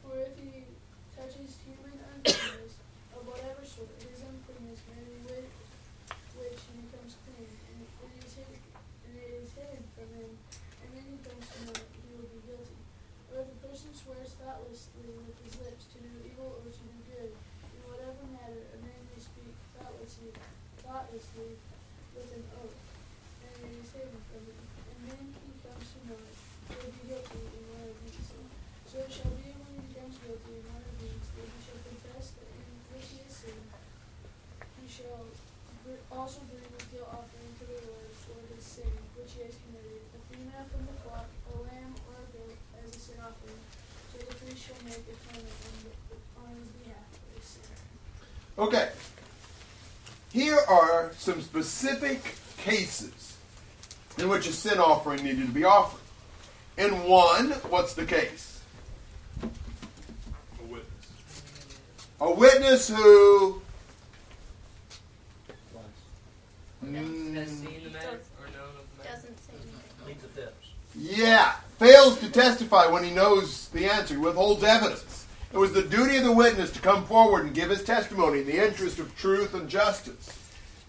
[0.03, 0.67] For if he
[1.15, 2.83] touches human uncleanness
[3.15, 5.49] of whatever sort, his uncleanness may be with
[6.41, 8.61] which he becomes clean, and it is hidden,
[9.07, 10.31] and it is hidden from him,
[10.81, 12.81] and then he comes to know it, he will be guilty.
[13.29, 16.97] Or if a person swears thoughtlessly with his lips to do evil or to do
[17.13, 20.33] good, in whatever matter a man may speak thoughtlessly,
[20.81, 21.61] thoughtlessly
[22.17, 22.79] with an oath,
[23.45, 26.95] and it is hidden from him, and then he comes to know it, he will
[26.97, 28.33] be guilty in one of these.
[28.89, 31.81] So it shall be when he becomes guilty in one of these, that he shall
[31.85, 33.69] confess that in which he has sinned.
[34.83, 35.31] He shall
[35.87, 39.55] br- also bring a guilt offering to the Lord for his sin which he has
[39.63, 43.63] committed, a female from the flock, a lamb or a goat as a sin offering.
[44.11, 45.75] but the priest shall make atonement on,
[46.43, 47.71] on his behalf for his sin.
[48.61, 48.91] Okay.
[50.35, 53.39] Here are some specific cases
[54.19, 55.99] in which a sin offering needed to be offered.
[56.77, 58.61] In one, what's the case?
[59.43, 61.13] A witness.
[62.21, 63.63] A witness who
[66.83, 69.17] Has seen the matter or known of the matter?
[69.17, 70.07] Doesn't say anything.
[70.07, 70.51] Leads a fence.
[70.95, 75.10] Yeah, fails to testify when he knows the answer, withholds evidence.
[75.53, 78.47] It was the duty of the witness to come forward and give his testimony in
[78.47, 80.39] the interest of truth and justice.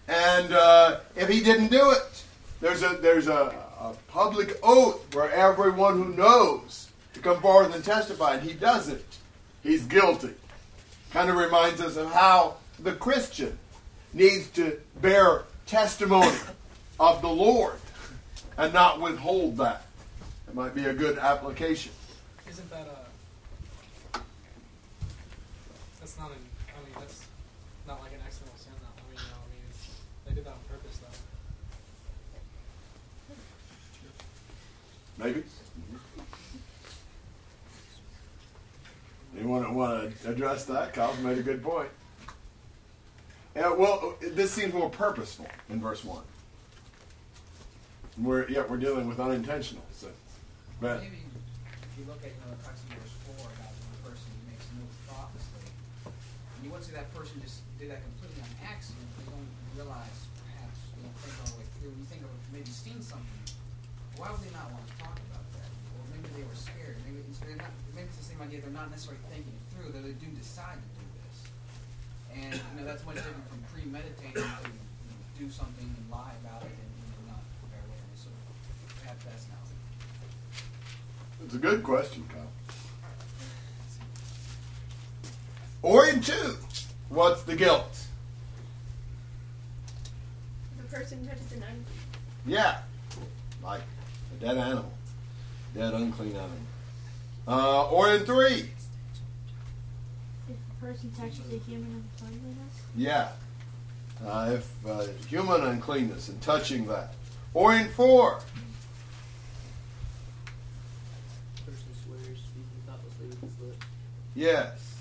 [0.08, 2.24] And uh, if he didn't do it,
[2.60, 7.84] there's a there's a, a public oath for everyone who knows to come forward and
[7.84, 9.04] testify, and he doesn't.
[9.62, 10.34] He's guilty.
[11.12, 13.58] Kind of reminds us of how the Christian
[14.12, 16.36] needs to bear testimony
[17.00, 17.74] of the Lord
[18.56, 19.86] and not withhold that.
[20.48, 21.92] It might be a good application.
[22.48, 24.18] Isn't that a?
[26.00, 26.36] That's not an.
[26.68, 27.26] I mean, that's
[27.86, 28.72] not like an accidental sin.
[28.80, 28.88] Though.
[28.88, 29.86] I mean, you know, I mean, it's,
[30.26, 31.06] they did that on purpose, though.
[35.22, 35.44] Maybe.
[39.38, 40.92] You want to address that?
[40.92, 41.88] Kyle's made a good point.
[43.54, 46.24] Yeah, well, this seems more purposeful in verse one.
[48.18, 50.12] We're yeah, we're dealing with unintentional sins.
[50.80, 54.26] But Maybe if you look at, you know, text in verse four about the person
[54.26, 55.68] who makes no thoughtlessly,
[56.04, 59.48] and you wouldn't say that person just did that completely on accident, they don't
[59.78, 61.92] realize, perhaps, they don't think all the way through.
[61.94, 63.41] You think of maybe seeing something,
[64.22, 65.66] why would they not want to talk about that?
[65.98, 66.94] Or maybe they were scared.
[67.02, 68.62] Maybe it's, they're not, maybe it's the same idea.
[68.62, 69.90] They're not necessarily thinking it through.
[69.90, 71.36] Though they do decide to do this,
[72.30, 74.78] and you know that's much different from premeditating to you
[75.10, 77.42] know, do something and lie about it and you know, not
[77.74, 78.22] bear witness.
[78.22, 78.30] So
[79.02, 79.66] perhaps that's not.
[81.42, 82.46] it's a good question, Kyle.
[85.82, 86.62] Or in two,
[87.10, 88.06] what's the guilt?
[90.78, 92.14] The person touches an unclean.
[92.46, 92.78] Yeah,
[93.64, 93.82] like
[94.42, 94.92] a dead animal,
[95.74, 96.50] dead unclean animal.
[97.46, 98.70] Uh, or in three,
[100.48, 103.28] If a person touches a human uncleanliness, Yeah.
[104.24, 107.14] Uh, if uh, human uncleanness and touching that.
[107.54, 108.40] Or in four.
[111.66, 113.86] Person swears, speaking thoughtlessly with his lips.
[114.36, 114.96] Yes.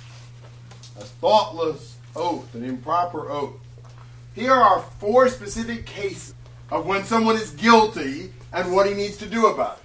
[1.00, 3.54] A thoughtless oath, an improper oath.
[4.34, 6.34] Here are four specific cases
[6.72, 9.84] of when someone is guilty and what he needs to do about it.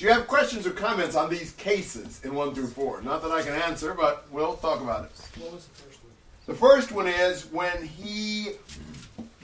[0.00, 3.02] Do you have questions or comments on these cases in 1 through 4?
[3.02, 5.10] Not that I can answer, but we'll talk about it.
[5.38, 6.12] What was the first one?
[6.46, 8.52] The first one is when he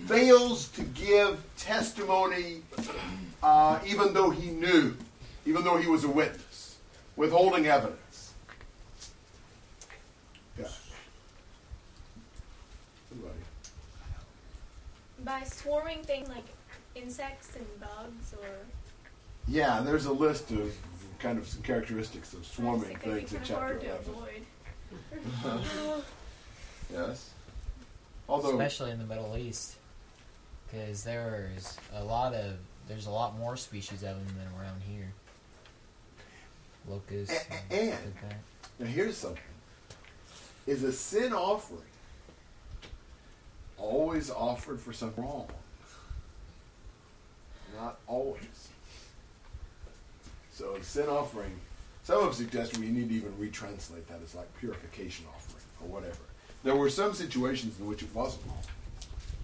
[0.07, 2.63] fails to give testimony,
[3.43, 4.97] uh, even though he knew,
[5.45, 6.77] even though he was a witness,
[7.17, 8.33] withholding evidence.
[10.59, 10.69] Yeah.
[13.11, 13.35] Somebody.
[15.23, 16.45] By swarming things like
[16.97, 18.47] insects and bugs or
[19.47, 20.75] Yeah, there's a list of
[21.19, 24.45] kind of some characteristics of swarming think things in kind hard chapter to 11.
[25.55, 26.03] avoid.
[26.93, 27.31] Yes.
[28.29, 29.75] Although, especially in the Middle East,
[30.71, 32.55] because there's a lot of
[32.89, 35.13] there's a lot more species of them than around here.
[36.89, 37.35] Locusts.
[37.51, 38.37] A- and and- like that.
[38.79, 39.43] now here's something.
[40.69, 41.81] Is a sin offering
[43.77, 45.49] always offered for something wrong?
[47.77, 48.69] Not always.
[50.53, 51.53] So sin offering,
[52.03, 56.17] some have suggested we need to even retranslate that as like purification offering or whatever.
[56.65, 58.45] There were some situations in which it wasn't,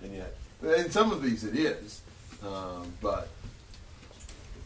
[0.03, 2.01] and yet in some of these it is,
[2.43, 3.29] um, but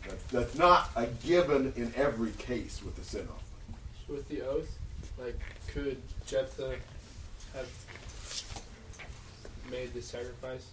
[0.06, 3.78] that, that's not a given in every case with the sin offering.
[4.08, 4.78] With the oath,
[5.18, 5.38] like,
[5.68, 6.76] could Jephthah
[7.54, 7.68] have
[9.70, 10.68] made the sacrifice?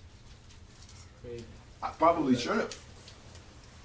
[1.24, 1.44] Made,
[1.84, 2.74] I probably should have.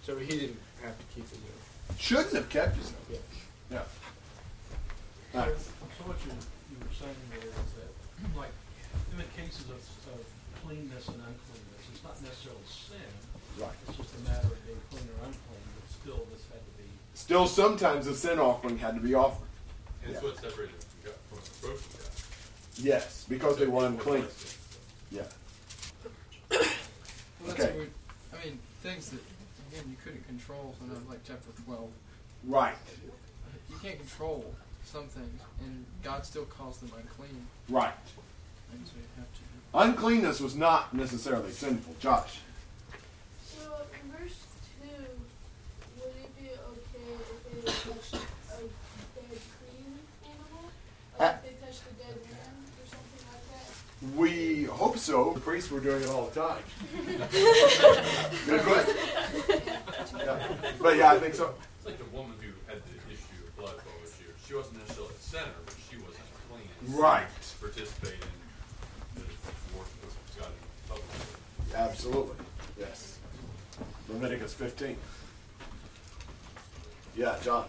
[0.06, 1.98] so he didn't have to keep his oath.
[2.00, 3.10] Shouldn't have kept his oath.
[3.10, 3.18] Yeah.
[3.72, 3.82] Yeah.
[5.32, 5.58] So, All right.
[5.58, 6.30] so what you,
[6.70, 8.54] you were saying there is that, like,
[9.12, 9.82] in the cases of,
[10.14, 10.20] of
[10.62, 13.10] cleanness and uncleanness, it's not necessarily sin.
[13.58, 13.74] Right.
[13.88, 16.86] It's just a matter of being clean or unclean, but still this had to be.
[17.14, 19.48] Still, sometimes a sin offering had to be offered.
[20.06, 20.28] And it's Yeah.
[20.30, 22.14] what separated from God, from the broken God.
[22.78, 24.26] Yes, because they were So unclean.
[25.10, 25.26] Yeah.
[27.40, 27.76] Well, that's Okay.
[27.76, 27.90] weird.
[28.32, 29.20] I mean, things that
[29.70, 30.74] again you couldn't control.
[30.78, 31.90] So now, like chapter twelve,
[32.44, 32.76] Right.
[33.70, 37.46] you can't control some things, and God still calls them unclean.
[37.68, 37.94] Right.
[38.72, 39.88] And so you have to.
[39.90, 41.94] Uncleanness was not necessarily sinful.
[42.00, 42.40] Josh.
[43.46, 43.60] So
[43.92, 44.36] in verse
[44.80, 45.04] two,
[45.98, 48.16] would it be okay if they touched a
[52.02, 52.18] dead
[54.16, 55.32] we hope so.
[55.34, 56.62] The priests were doing it all the time.
[58.46, 58.96] Good question.
[60.18, 60.48] Yeah.
[60.80, 61.54] But yeah, I think so.
[61.76, 64.30] It's like the woman who had the issue of blood flow this year.
[64.46, 66.98] She wasn't necessarily a sinner, but she wasn't clean.
[67.00, 67.26] Right.
[67.26, 68.14] To participate
[69.16, 71.74] in the worship of God in public.
[71.74, 72.44] Absolutely.
[72.78, 73.18] Yes.
[74.08, 74.96] Leviticus 15.
[77.16, 77.66] Yeah, John.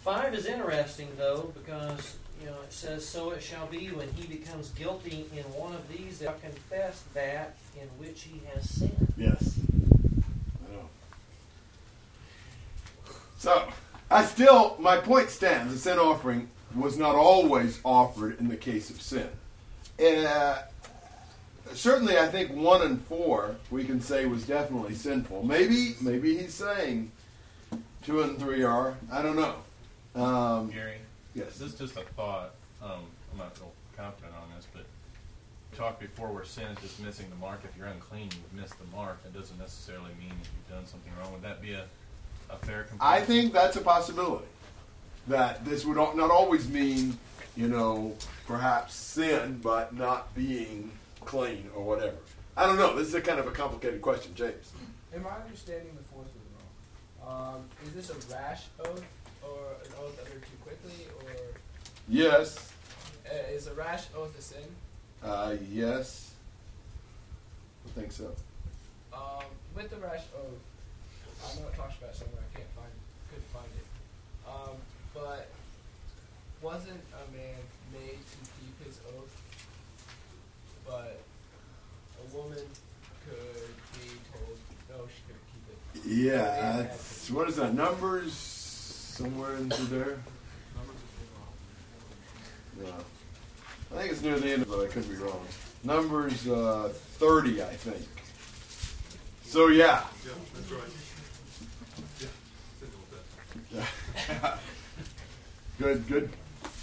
[0.00, 4.26] Five is interesting though because you know it says, "So it shall be when he
[4.26, 9.12] becomes guilty in one of these that shall confess that in which he has sinned."
[9.16, 9.58] Yes.
[10.66, 10.88] I know.
[13.38, 13.68] So,
[14.10, 15.72] I still, my point stands.
[15.72, 19.28] The sin offering was not always offered in the case of sin.
[19.98, 20.58] Uh,
[21.72, 25.44] certainly, I think one and four we can say was definitely sinful.
[25.44, 27.12] Maybe, maybe he's saying
[28.02, 28.96] two and three are.
[29.10, 29.56] I don't know.
[30.20, 30.96] Um, Gary?
[31.34, 31.58] Yes.
[31.58, 32.54] This is just a thought.
[32.82, 33.00] Um,
[33.32, 34.84] I'm not real confident on this, but
[35.72, 37.60] we talked before where sin is just missing the mark.
[37.64, 39.22] If you're unclean, you've missed the mark.
[39.24, 41.32] That doesn't necessarily mean that you've done something wrong.
[41.32, 41.84] Would that be a,
[42.50, 42.98] a fair comparison?
[43.00, 44.46] I think that's a possibility.
[45.26, 47.18] That this would not always mean,
[47.56, 48.14] you know,
[48.46, 50.92] perhaps sin, but not being
[51.24, 52.16] clean or whatever.
[52.56, 52.94] I don't know.
[52.94, 54.72] This is a kind of a complicated question, James.
[55.14, 57.54] Am I understanding the fourth one wrong?
[57.56, 59.02] Um, is this a rash oath
[59.42, 61.13] or an oath uttered too quickly, or
[62.08, 62.70] Yes.
[63.30, 64.62] uh, is a rash oath a sin?
[65.22, 66.32] Uh, yes.
[67.86, 68.34] I think so.
[69.12, 69.44] Um,
[69.74, 70.60] with the rash oath,
[71.44, 72.42] I know it talks about it somewhere.
[72.52, 72.90] I can't find,
[73.30, 73.86] couldn't find it.
[74.48, 74.76] Um,
[75.14, 75.48] but
[76.62, 77.54] wasn't a man
[77.92, 79.42] made to keep his oath?
[80.86, 81.20] But
[82.22, 82.58] a woman
[83.24, 84.58] could be told
[84.90, 86.24] no, she couldn't keep it.
[86.24, 86.88] Yeah.
[86.90, 87.74] Uh, what is that?
[87.74, 90.18] Numbers somewhere into there?
[92.82, 92.88] No.
[93.92, 95.46] I think it's near the end, but I could be wrong.
[95.84, 98.06] Numbers uh, 30, I think.
[99.44, 100.02] So, yeah.
[100.24, 100.82] Yeah, that's right.
[102.20, 102.28] Yeah,
[102.80, 104.58] sinful
[105.78, 106.30] good, good,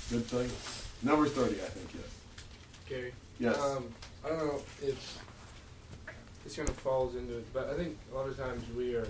[0.10, 0.50] good thing.
[1.04, 2.04] Numbers 30, I think, yes.
[2.88, 3.14] Gary.
[3.40, 3.58] Yes.
[3.60, 3.86] Um,
[4.24, 5.20] I don't know if
[6.44, 9.08] this kind of falls into it, but I think a lot of times we are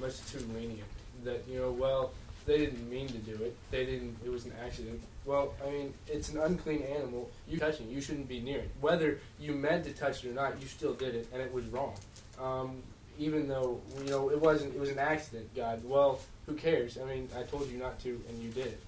[0.00, 0.88] much too lenient.
[1.24, 2.12] That you know, well,
[2.46, 3.56] they didn't mean to do it.
[3.70, 4.16] They didn't.
[4.24, 5.00] It was an accident.
[5.24, 7.30] Well, I mean, it's an unclean animal.
[7.48, 7.92] You touching, it.
[7.92, 8.70] you shouldn't be near it.
[8.80, 11.64] Whether you meant to touch it or not, you still did it, and it was
[11.66, 11.94] wrong.
[12.38, 12.82] Um,
[13.18, 15.54] even though you know it wasn't, it was an accident.
[15.54, 16.98] God, well, who cares?
[16.98, 18.80] I mean, I told you not to, and you did it.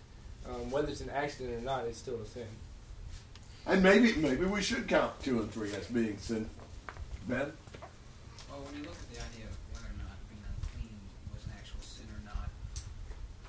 [0.48, 2.46] Um, whether it's an accident or not, it's still a sin.
[3.66, 6.48] And maybe maybe we should count two and three as being sin.
[7.26, 7.50] Ben?
[8.46, 10.94] Well, when you look at the idea of whether or not being unclean
[11.34, 12.46] was an actual sin or not,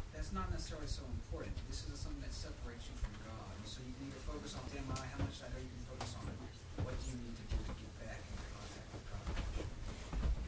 [0.09, 1.53] that's not necessarily so important.
[1.69, 3.53] This is something that separates you from God.
[3.61, 6.17] And so you can either focus on TMI, how much I know you can focus
[6.17, 6.37] on it.
[6.81, 9.37] What do you need to do to get back into contact with God?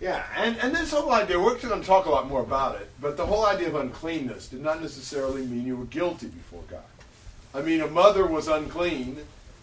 [0.02, 2.89] Yeah, and, and this whole idea, we're going to talk a lot more about it,
[3.02, 6.84] but the whole idea of uncleanness did not necessarily mean you were guilty before God.
[7.54, 9.18] I mean, a mother was unclean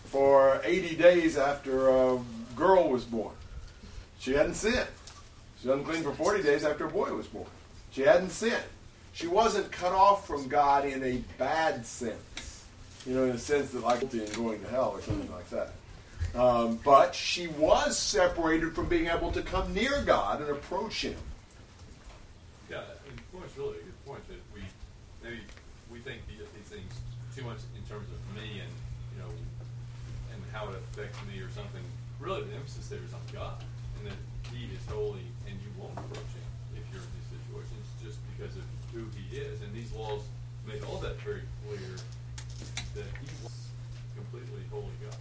[0.04, 2.18] for 80 days after a
[2.54, 3.34] girl was born.
[4.18, 4.88] She hadn't sinned.
[5.60, 7.46] She was unclean for 40 days after a boy was born.
[7.90, 8.62] She hadn't sinned.
[9.14, 12.64] She wasn't cut off from God in a bad sense,
[13.06, 15.48] you know, in a sense that like guilty and going to hell or something like
[15.48, 15.72] that.
[16.36, 21.16] Um, but she was separated from being able to come near God and approach Him.
[22.68, 24.60] Yeah, and point's really a good point that we
[25.24, 25.40] maybe
[25.90, 26.92] we think the, these things
[27.34, 28.72] too much in terms of me and
[29.16, 29.32] you know
[30.32, 31.80] and how it affects me or something.
[32.20, 33.64] Really, the emphasis there is on God
[33.96, 34.20] and that
[34.52, 38.52] He is holy and you won't approach Him if you're in these situations just because
[38.60, 39.64] of who He is.
[39.64, 40.20] And these laws
[40.68, 41.96] make all that very clear
[42.92, 43.72] that He was
[44.12, 45.16] completely holy God.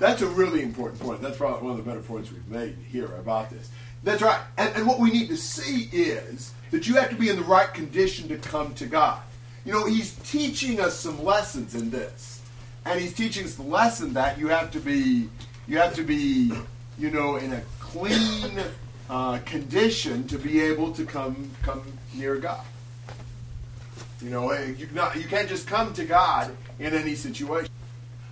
[0.00, 1.20] That's a really important point.
[1.20, 3.70] That's probably one of the better points we've made here about this.
[4.02, 4.40] That's right.
[4.56, 7.44] And, and what we need to see is that you have to be in the
[7.44, 9.20] right condition to come to God.
[9.66, 12.40] You know, He's teaching us some lessons in this.
[12.86, 15.28] And He's teaching us the lesson that you have to be,
[15.68, 16.50] you have to be,
[16.98, 18.58] you know, in a clean
[19.10, 21.82] uh, condition to be able to come come
[22.14, 22.64] near God.
[24.22, 27.70] You know, eh, you, not, you can't just come to God in any situation.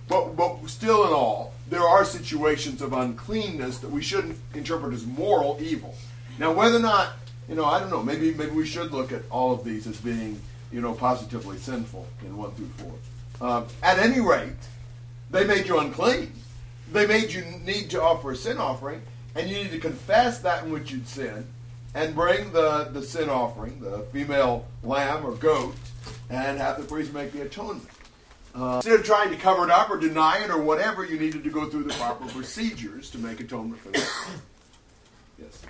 [0.07, 5.05] But, but still in all, there are situations of uncleanness that we shouldn't interpret as
[5.05, 5.95] moral evil.
[6.39, 7.13] Now, whether or not,
[7.47, 9.97] you know, I don't know, maybe, maybe we should look at all of these as
[9.97, 10.41] being,
[10.71, 12.69] you know, positively sinful in 1 through
[13.39, 13.49] 4.
[13.49, 14.51] Um, at any rate,
[15.29, 16.33] they made you unclean.
[16.91, 19.01] They made you need to offer a sin offering,
[19.35, 21.45] and you need to confess that in which you'd sinned,
[21.93, 25.75] and bring the, the sin offering, the female lamb or goat,
[26.31, 27.87] and have the priest make the atonement.
[28.55, 31.43] Uh, instead of trying to cover it up or deny it or whatever, you needed
[31.43, 34.09] to go through the proper procedures to make atonement for that.
[35.41, 35.61] yes.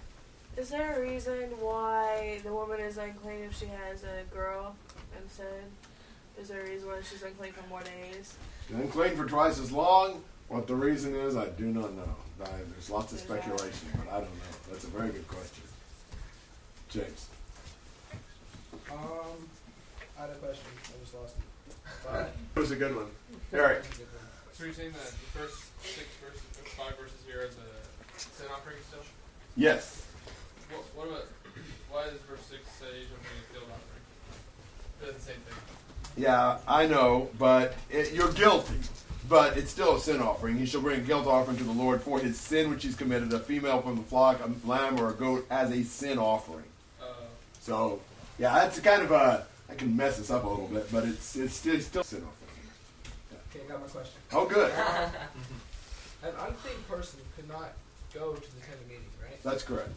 [0.58, 4.76] Is there a reason why the woman is unclean if she has a girl
[5.22, 5.64] instead?
[6.42, 8.36] Is there a reason why she's unclean for more days?
[8.70, 10.22] Unclean for twice as long.
[10.48, 12.16] What the reason is, I do not know.
[12.42, 14.72] I, there's lots of speculation, but I don't know.
[14.72, 15.64] That's a very good question.
[16.90, 17.28] James.
[18.92, 18.98] Um,
[20.18, 20.66] I had a question.
[22.06, 22.28] It.
[22.56, 23.06] That was a good one.
[23.54, 23.84] Eric.
[24.54, 26.42] So you're saying that the first six verses,
[26.78, 29.00] five verses here are the sin offering still?
[29.56, 30.06] Yes.
[30.70, 31.28] What, what about,
[31.92, 35.14] why does verse six say you shall bring a guilt offering?
[35.16, 35.56] The same thing.
[36.18, 38.76] Yeah, I know, but it, you're guilty.
[39.30, 40.58] But it's still a sin offering.
[40.58, 43.32] He shall bring a guilt offering to the Lord for his sin which he's committed,
[43.32, 46.66] a female from the flock, a lamb or a goat as a sin offering.
[47.00, 47.06] Uh,
[47.62, 48.02] So,
[48.40, 49.46] yeah, that's kind of a.
[49.70, 52.06] I can mess this up a little bit, but it's it's still, it's still a
[52.06, 53.34] sin offering.
[53.56, 54.20] okay, I got my question.
[54.34, 54.72] Oh, good.
[56.24, 57.72] An unclean person could not
[58.14, 59.42] go to the tent of meeting, right?
[59.44, 59.90] That's correct.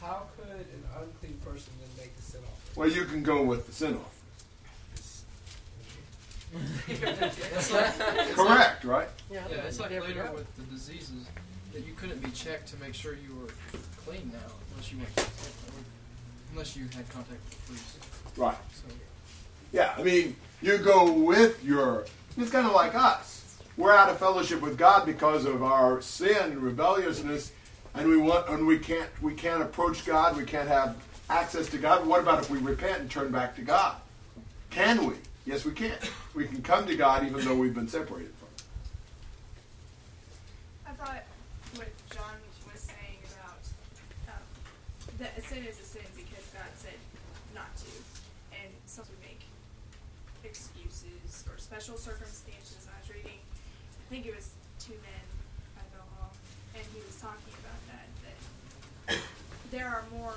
[0.00, 2.74] How could an unclean person then make the sin offering?
[2.76, 4.06] Well, you can go with the sin offering.
[6.88, 9.08] It's like- it's Correct, like- right?
[9.30, 11.26] Yeah, Yeah, it's like later with the diseases
[11.72, 13.52] that you couldn't be checked to make sure you were
[14.04, 15.72] clean now unless you went to the tent, or
[16.52, 17.98] unless you had contact with the priest.
[18.36, 18.56] Right.
[18.72, 18.94] So
[19.72, 22.06] Yeah, I mean, you go with your.
[22.36, 23.58] It's kind of like us.
[23.76, 27.52] We're out of fellowship with God because of our sin and rebelliousness,
[27.94, 30.36] and we want, and we can't, we can't approach God.
[30.36, 30.96] We can't have
[31.30, 32.06] access to God.
[32.06, 33.96] What about if we repent and turn back to God?
[34.70, 35.14] Can we?
[35.46, 35.92] Yes, we can.
[36.34, 38.66] We can come to God even though we've been separated from Him.
[40.86, 41.24] I thought
[41.74, 42.36] what John
[42.70, 43.58] was saying about
[44.28, 44.42] um,
[45.18, 46.94] that a sin is a sin because God said
[47.54, 47.90] not to,
[48.52, 49.40] and some we make
[50.44, 51.58] excuses or
[51.90, 52.86] special circumstances.
[52.86, 55.26] I was reading, I think it was Two Men
[55.74, 56.30] by Bill Hall,
[56.74, 59.18] and he was talking about that that
[59.74, 60.34] there are more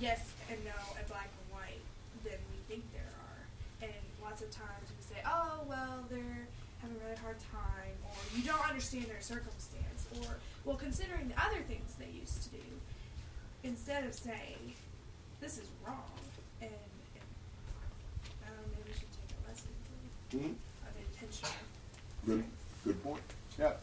[0.00, 1.84] yes and no and black and white
[2.24, 3.40] than we think there are,
[3.84, 6.48] and lots of times we say, oh well, they're
[6.80, 11.36] having a really hard time, or you don't understand their circumstance, or well, considering the
[11.36, 12.66] other things they used to do,
[13.62, 14.72] instead of saying
[15.40, 16.16] this is wrong,
[16.62, 17.28] and, and
[18.40, 19.68] I don't know, maybe we should take a lesson
[20.32, 20.54] Mhm.
[22.26, 22.44] Good,
[22.84, 23.22] good point.
[23.58, 23.74] Yeah.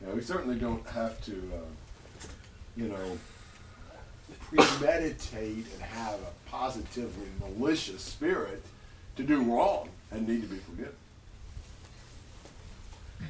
[0.00, 2.26] Yeah, we certainly don't have to, uh,
[2.76, 3.18] you know,
[4.50, 8.62] premeditate and have a positively malicious spirit
[9.16, 10.94] to do wrong and need to be forgiven.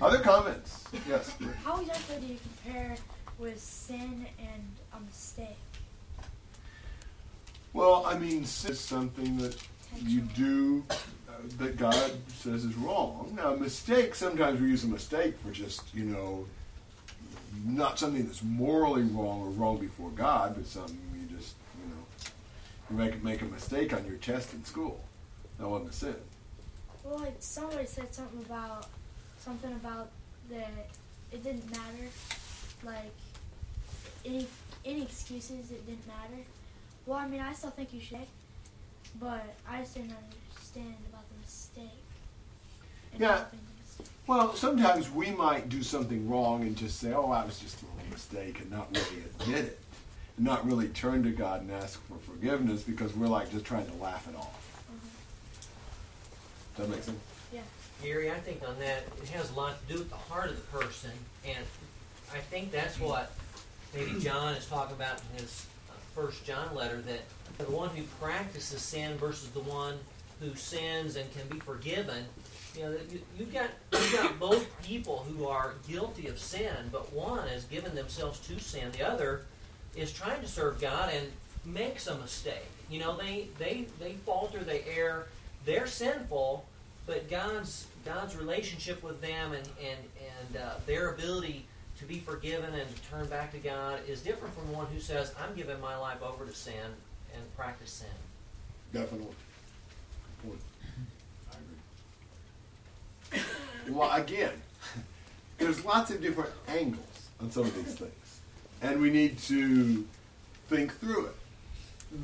[0.01, 0.85] Other comments?
[1.09, 1.33] Yes.
[1.63, 2.97] How exactly do you compare
[3.39, 5.59] with sin and a mistake?
[7.73, 9.57] Well, I mean, sin is something that
[10.03, 10.85] you do
[11.59, 13.33] that God says is wrong.
[13.37, 16.47] Now, mistake, sometimes we use a mistake for just, you know,
[17.65, 22.03] not something that's morally wrong or wrong before God, but something you just, you know,
[22.91, 25.01] you make, make a mistake on your test in school.
[25.59, 26.17] That wasn't a sin.
[27.05, 28.87] Well, like somebody said something about
[29.39, 30.09] something about
[30.51, 30.71] that
[31.31, 32.09] it didn't matter.
[32.83, 33.13] Like
[34.25, 34.47] any
[34.85, 36.43] any excuses, it didn't matter.
[37.07, 38.27] Well, I mean, I still think you should,
[39.21, 42.01] but I just didn't understand about the mistake.
[43.03, 43.37] And Yeah.
[43.37, 44.07] helping the mistake.
[44.27, 47.85] Well, sometimes we might do something wrong and just say, oh, I was just a
[47.87, 49.81] little mistake, and not really admit it.
[50.37, 53.87] And not really turn to God and ask for forgiveness because we're like just trying
[53.87, 54.61] to laugh it off.
[56.77, 57.19] Does that make sense?
[57.53, 57.61] Yeah.
[58.03, 60.57] Gary, I think on that, it has a lot to do with the heart of
[60.57, 61.13] the person,
[61.47, 61.65] and
[62.35, 63.33] I think that's what
[63.95, 67.21] maybe John is talking about in his uh, First John letter, that
[67.59, 69.95] the one who practices sin versus the one
[70.41, 72.25] who sins and can be forgiven.
[72.77, 72.97] You know,
[73.39, 77.95] you've got you've got both people who are guilty of sin, but one has given
[77.95, 78.91] themselves to sin.
[78.93, 79.43] The other
[79.95, 81.29] is trying to serve God and
[81.65, 82.71] makes a mistake.
[82.91, 85.29] You know, they they they falter, they err,
[85.65, 86.65] they're sinful,
[87.07, 91.67] but God's God's relationship with them and and and uh, their ability
[91.99, 95.33] to be forgiven and to turn back to God is different from one who says,
[95.39, 96.91] "I'm giving my life over to sin
[97.35, 98.09] and practice sin."
[98.93, 99.35] Definitely.
[103.89, 104.53] Well, again,
[105.59, 108.41] there's lots of different angles on some of these things,
[108.83, 110.07] and we need to
[110.69, 111.35] think through it.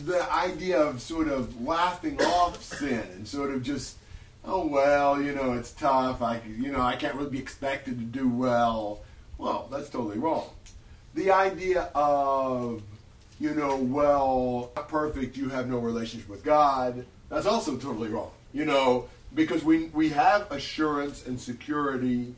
[0.06, 3.96] The idea of sort of laughing off sin and sort of just,
[4.44, 6.22] oh well, you know, it's tough.
[6.22, 9.00] I, you know, I can't really be expected to do well.
[9.36, 10.50] Well, that's totally wrong.
[11.14, 12.82] The idea of
[13.40, 17.06] you know, well, perfect, you have no relationship with God.
[17.30, 18.30] That's also totally wrong.
[18.52, 22.34] You know, because we, we have assurance and security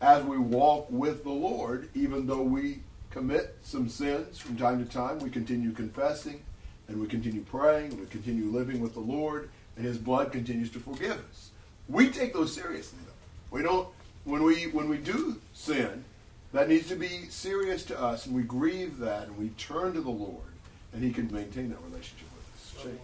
[0.00, 2.80] as we walk with the Lord, even though we
[3.10, 6.40] commit some sins from time to time, we continue confessing
[6.86, 10.70] and we continue praying and we continue living with the Lord, and His blood continues
[10.72, 11.50] to forgive us.
[11.88, 13.56] We take those seriously, though.
[13.56, 13.88] We don't
[14.24, 16.04] when we when we do sin,
[16.52, 20.00] that needs to be serious to us, and we grieve that, and we turn to
[20.00, 20.52] the Lord,
[20.92, 22.82] and He can maintain that relationship with us.
[22.82, 22.98] Shane.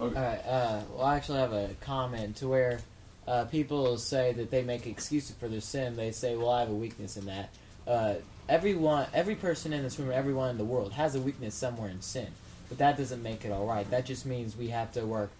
[0.00, 0.16] Okay.
[0.16, 0.46] All right.
[0.46, 2.80] Uh, well, I actually have a comment to where
[3.26, 5.96] uh, people say that they make excuses for their sin.
[5.96, 7.50] They say, "Well, I have a weakness in that."
[7.86, 8.14] Uh,
[8.48, 12.02] everyone, every person in this room, everyone in the world has a weakness somewhere in
[12.02, 12.28] sin,
[12.68, 13.88] but that doesn't make it all right.
[13.90, 15.30] That just means we have to work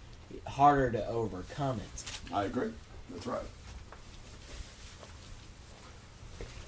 [0.47, 2.21] harder to overcome it.
[2.33, 2.71] I agree.
[3.11, 3.43] That's right.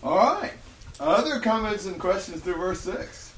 [0.02, 0.52] All right.
[1.00, 3.34] Other comments and questions through verse 6?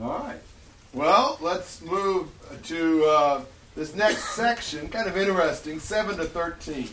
[0.00, 0.40] All right.
[0.94, 2.28] Well, let's move
[2.64, 3.40] to uh,
[3.76, 4.88] this next section.
[4.88, 5.78] Kind of interesting.
[5.78, 6.88] 7 to 13.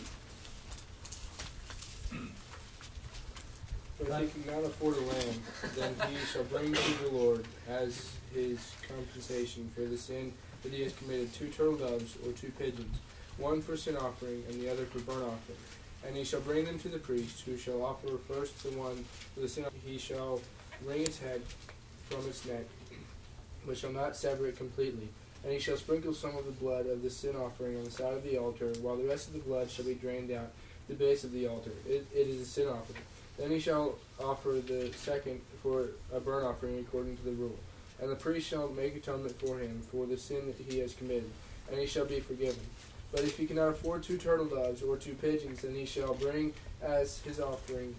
[3.98, 5.42] But if he cannot afford a lamb,
[5.74, 10.32] then he shall bring to the Lord as his compensation for the sin
[10.62, 12.94] that he has committed two turtle doves or two pigeons,
[13.38, 15.58] one for sin offering and the other for burnt offering.
[16.06, 19.40] And he shall bring them to the priest, who shall offer first the one for
[19.40, 19.64] the sin.
[19.64, 19.82] offering.
[19.84, 20.40] He shall
[20.84, 21.40] wring its head
[22.10, 22.64] from its neck,
[23.66, 25.08] but shall not sever it completely.
[25.44, 28.14] And he shall sprinkle some of the blood of the sin offering on the side
[28.14, 30.50] of the altar, while the rest of the blood shall be drained out
[30.88, 31.70] the base of the altar.
[31.88, 33.02] It, it is a sin offering.
[33.38, 37.58] Then he shall offer the second for a burnt offering according to the rule.
[38.00, 41.30] And the priest shall make atonement for him for the sin that he has committed,
[41.70, 42.60] and he shall be forgiven.
[43.12, 46.52] But if he cannot afford two turtle doves or two pigeons, then he shall bring
[46.82, 47.94] as his offering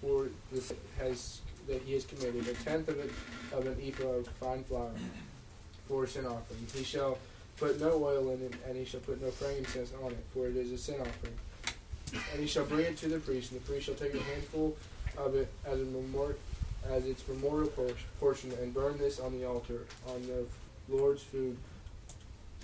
[0.00, 2.98] for the sin has that he has committed a tenth of
[3.52, 4.90] of an ephah of fine flour
[5.88, 6.66] for a sin offering.
[6.74, 7.18] He shall
[7.56, 10.56] put no oil in it, and he shall put no frankincense on it, for it
[10.56, 11.38] is a sin offering.
[12.32, 14.76] And he shall bring it to the priest, and the priest shall take a handful
[15.16, 16.38] of it as a memorial,
[16.90, 17.70] as its memorial
[18.18, 20.44] portion, and burn this on the altar on the
[20.94, 21.56] Lord's food,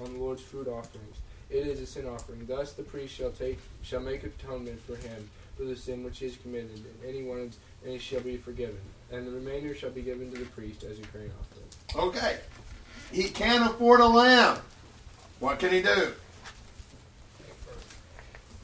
[0.03, 1.17] on the Lord's food offerings.
[1.51, 2.45] It is a sin offering.
[2.47, 6.27] Thus the priest shall take shall make atonement for him for the sin which he
[6.27, 8.79] has committed, and any one of, and it shall be forgiven.
[9.11, 12.09] And the remainder shall be given to the priest as a grain offering.
[12.09, 12.39] Okay.
[13.13, 14.59] He can't afford a lamb.
[15.41, 16.13] What can he do?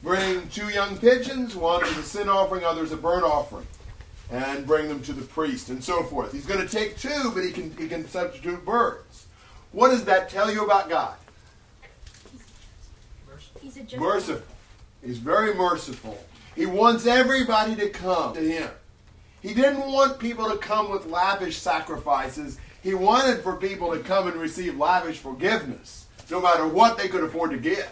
[0.03, 3.65] Bring two young pigeons, one as a sin offering, other others a burnt offering,
[4.29, 6.31] and bring them to the priest, and so forth.
[6.31, 9.25] He's going to take two, but he can he can substitute birds.
[9.71, 11.15] What does that tell you about God?
[13.61, 14.55] He's a Merciful.
[15.03, 16.23] He's very merciful.
[16.55, 18.69] He wants everybody to come to him.
[19.41, 22.57] He didn't want people to come with lavish sacrifices.
[22.81, 27.23] He wanted for people to come and receive lavish forgiveness, no matter what they could
[27.23, 27.91] afford to give.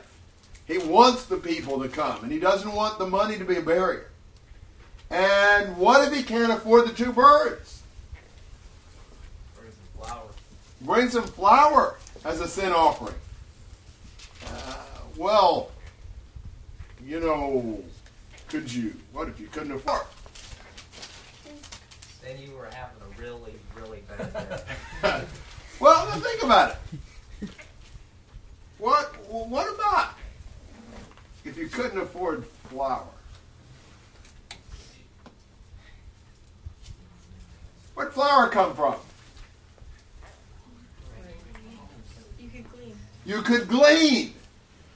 [0.65, 3.61] He wants the people to come, and he doesn't want the money to be a
[3.61, 4.09] barrier.
[5.09, 7.83] And what if he can't afford the two birds?
[9.55, 10.29] Bring some flour.
[10.81, 13.15] Bring some flour as a sin offering.
[14.47, 14.75] Uh,
[15.17, 15.71] well,
[17.05, 17.83] you know,
[18.47, 18.95] could you?
[19.11, 20.05] What if you couldn't afford?
[22.23, 24.33] Then you were having a really, really bad
[25.01, 25.21] day.
[25.79, 26.77] Well, now think about
[27.41, 27.49] it.
[28.77, 30.13] What what about
[31.43, 33.07] if you couldn't afford flour?
[37.95, 38.95] Where'd flour come from?
[42.39, 42.97] You could glean.
[43.25, 44.33] You could glean.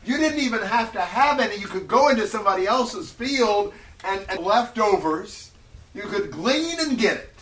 [0.05, 1.57] You didn't even have to have any.
[1.57, 3.73] You could go into somebody else's field
[4.05, 5.51] and, and leftovers.
[5.97, 7.33] You could glean and get it.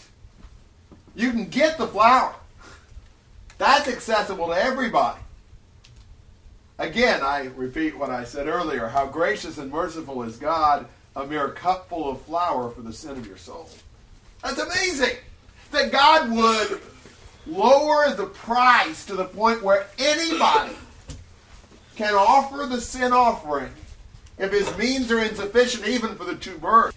[1.14, 2.34] You can get the flour.
[3.58, 5.20] That's accessible to everybody.
[6.80, 8.88] Again, I repeat what I said earlier.
[8.88, 10.88] How gracious and merciful is God,
[11.18, 13.70] a mere cupful of flour for the sin of your soul.
[14.42, 15.18] That's amazing.
[15.72, 16.80] That God would
[17.46, 20.76] lower the price to the point where anybody
[21.98, 23.74] can offer the sin offering
[24.38, 26.96] if his means are insufficient even for the two birds.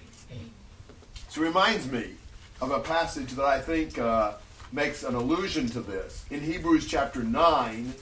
[1.38, 2.14] This reminds me
[2.60, 4.32] of a passage that I think uh,
[4.72, 6.24] makes an allusion to this.
[6.30, 7.94] In Hebrews chapter 9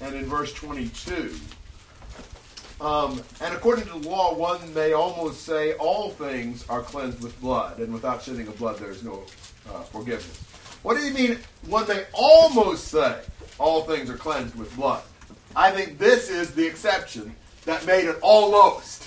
[0.00, 1.34] and in verse 22.
[2.80, 7.38] Um, and according to the law, one may almost say all things are cleansed with
[7.42, 9.24] blood, and without shedding of blood there is no
[9.68, 10.42] uh, forgiveness.
[10.82, 13.20] What do you mean one may almost say
[13.58, 15.02] all things are cleansed with blood?
[15.54, 17.36] I think this is the exception
[17.66, 19.04] that made it almost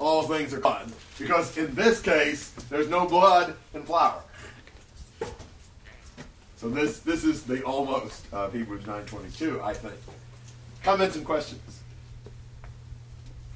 [0.00, 0.92] all things are blood.
[1.18, 4.20] Because in this case, there's no blood and flour.
[6.56, 9.94] So this this is the almost of Hebrews 9:22, I think.
[10.82, 11.80] Comments and questions?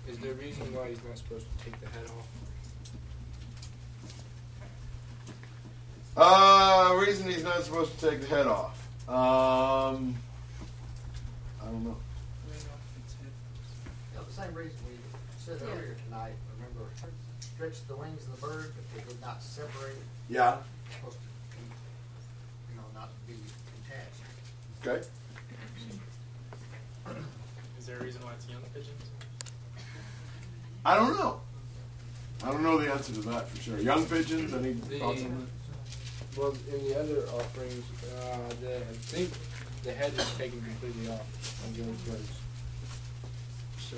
[0.08, 2.26] Is there a reason why he's not supposed to take the head off?
[6.16, 8.88] Uh, reason he's not supposed to take the head off.
[9.08, 10.16] Um,
[11.62, 11.96] I don't know.
[12.46, 14.96] You the same reason we
[15.38, 16.32] said earlier tonight,
[17.58, 19.96] remember, stretch the wings of the bird, but they would not separate.
[20.28, 20.56] Yeah.
[20.98, 21.60] Supposed to,
[22.70, 23.34] you know, not be
[23.84, 24.22] attached.
[24.86, 25.06] Okay.
[27.78, 29.02] Is there a reason why it's young pigeons?
[30.84, 31.40] I don't know.
[32.44, 33.78] I don't know the answer to that for sure.
[33.78, 34.54] Young pigeons.
[34.54, 35.48] Any The- thoughts on that?
[36.38, 37.84] Well, in the other offerings,
[38.16, 39.30] uh, the, I think
[39.82, 42.30] the head is taken completely off on those birds.
[43.90, 43.96] So,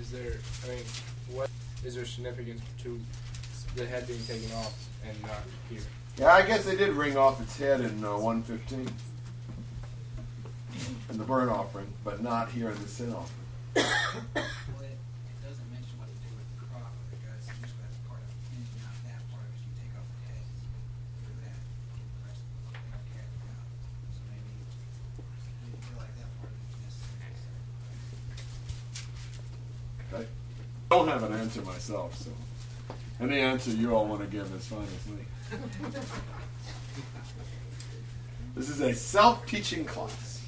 [0.00, 0.38] is there?
[0.64, 0.84] I mean,
[1.32, 1.50] what
[1.84, 3.00] is there significance to
[3.76, 5.80] the head being taken off and not here?
[6.18, 8.88] Yeah, I guess they did wring off its head in uh, 115
[11.10, 13.40] in the burnt offering, but not here in the sin offering.
[14.34, 18.22] Well, it, it doesn't mention what to do with the crop, because usually that's part
[18.22, 20.46] of finishing out that part, is you take off the head,
[21.22, 21.58] do that,
[21.98, 23.66] keep the rest of the, they don't care about.
[24.14, 24.54] So maybe,
[25.66, 27.34] we feel like that part is necessary.
[30.14, 30.26] Okay.
[30.30, 32.30] I don't have an answer myself, so
[33.20, 35.24] any answer you all want to give is fine with me.
[38.56, 40.44] This is a self-teaching class.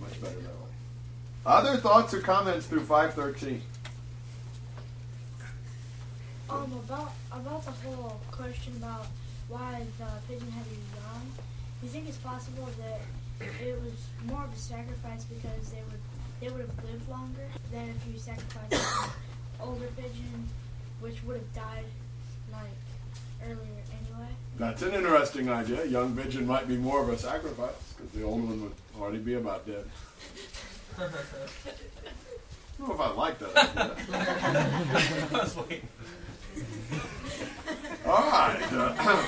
[0.00, 0.70] Much better that way.
[1.46, 3.62] Other thoughts or comments through 513?
[6.50, 9.06] Um, about about the whole question about
[9.48, 11.22] why the pigeon had to be young.
[11.80, 13.00] Do you think it's possible that
[13.40, 16.00] it was more of a sacrifice because they would
[16.40, 19.10] they would have lived longer than if you sacrificed an
[19.60, 20.48] older pigeon,
[21.00, 21.84] which would have died
[22.52, 22.70] like
[23.44, 24.28] earlier anyway?
[24.58, 25.84] That's an interesting idea.
[25.86, 29.34] Young pigeon might be more of a sacrifice because the old one would already be
[29.34, 29.84] about dead.
[30.96, 31.00] I
[32.78, 33.94] don't know if I like that idea.
[35.32, 35.88] I was waiting.
[38.06, 38.72] All right.
[38.72, 39.26] Uh,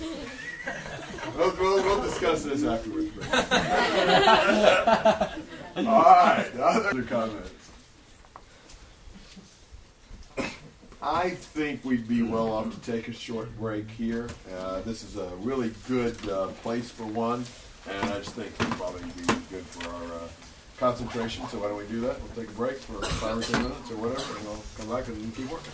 [1.36, 3.12] we'll, we'll, we'll discuss this afterwards.
[5.76, 6.50] All right.
[6.58, 7.50] Other comments?
[11.02, 14.28] I think we'd be well off to take a short break here.
[14.56, 17.44] Uh, this is a really good uh, place for one,
[17.90, 20.28] and I just think it'd probably be good for our uh,
[20.78, 21.46] concentration.
[21.48, 22.18] So why don't we do that?
[22.22, 25.08] We'll take a break for five or ten minutes or whatever, and we'll come back
[25.08, 25.72] and keep working.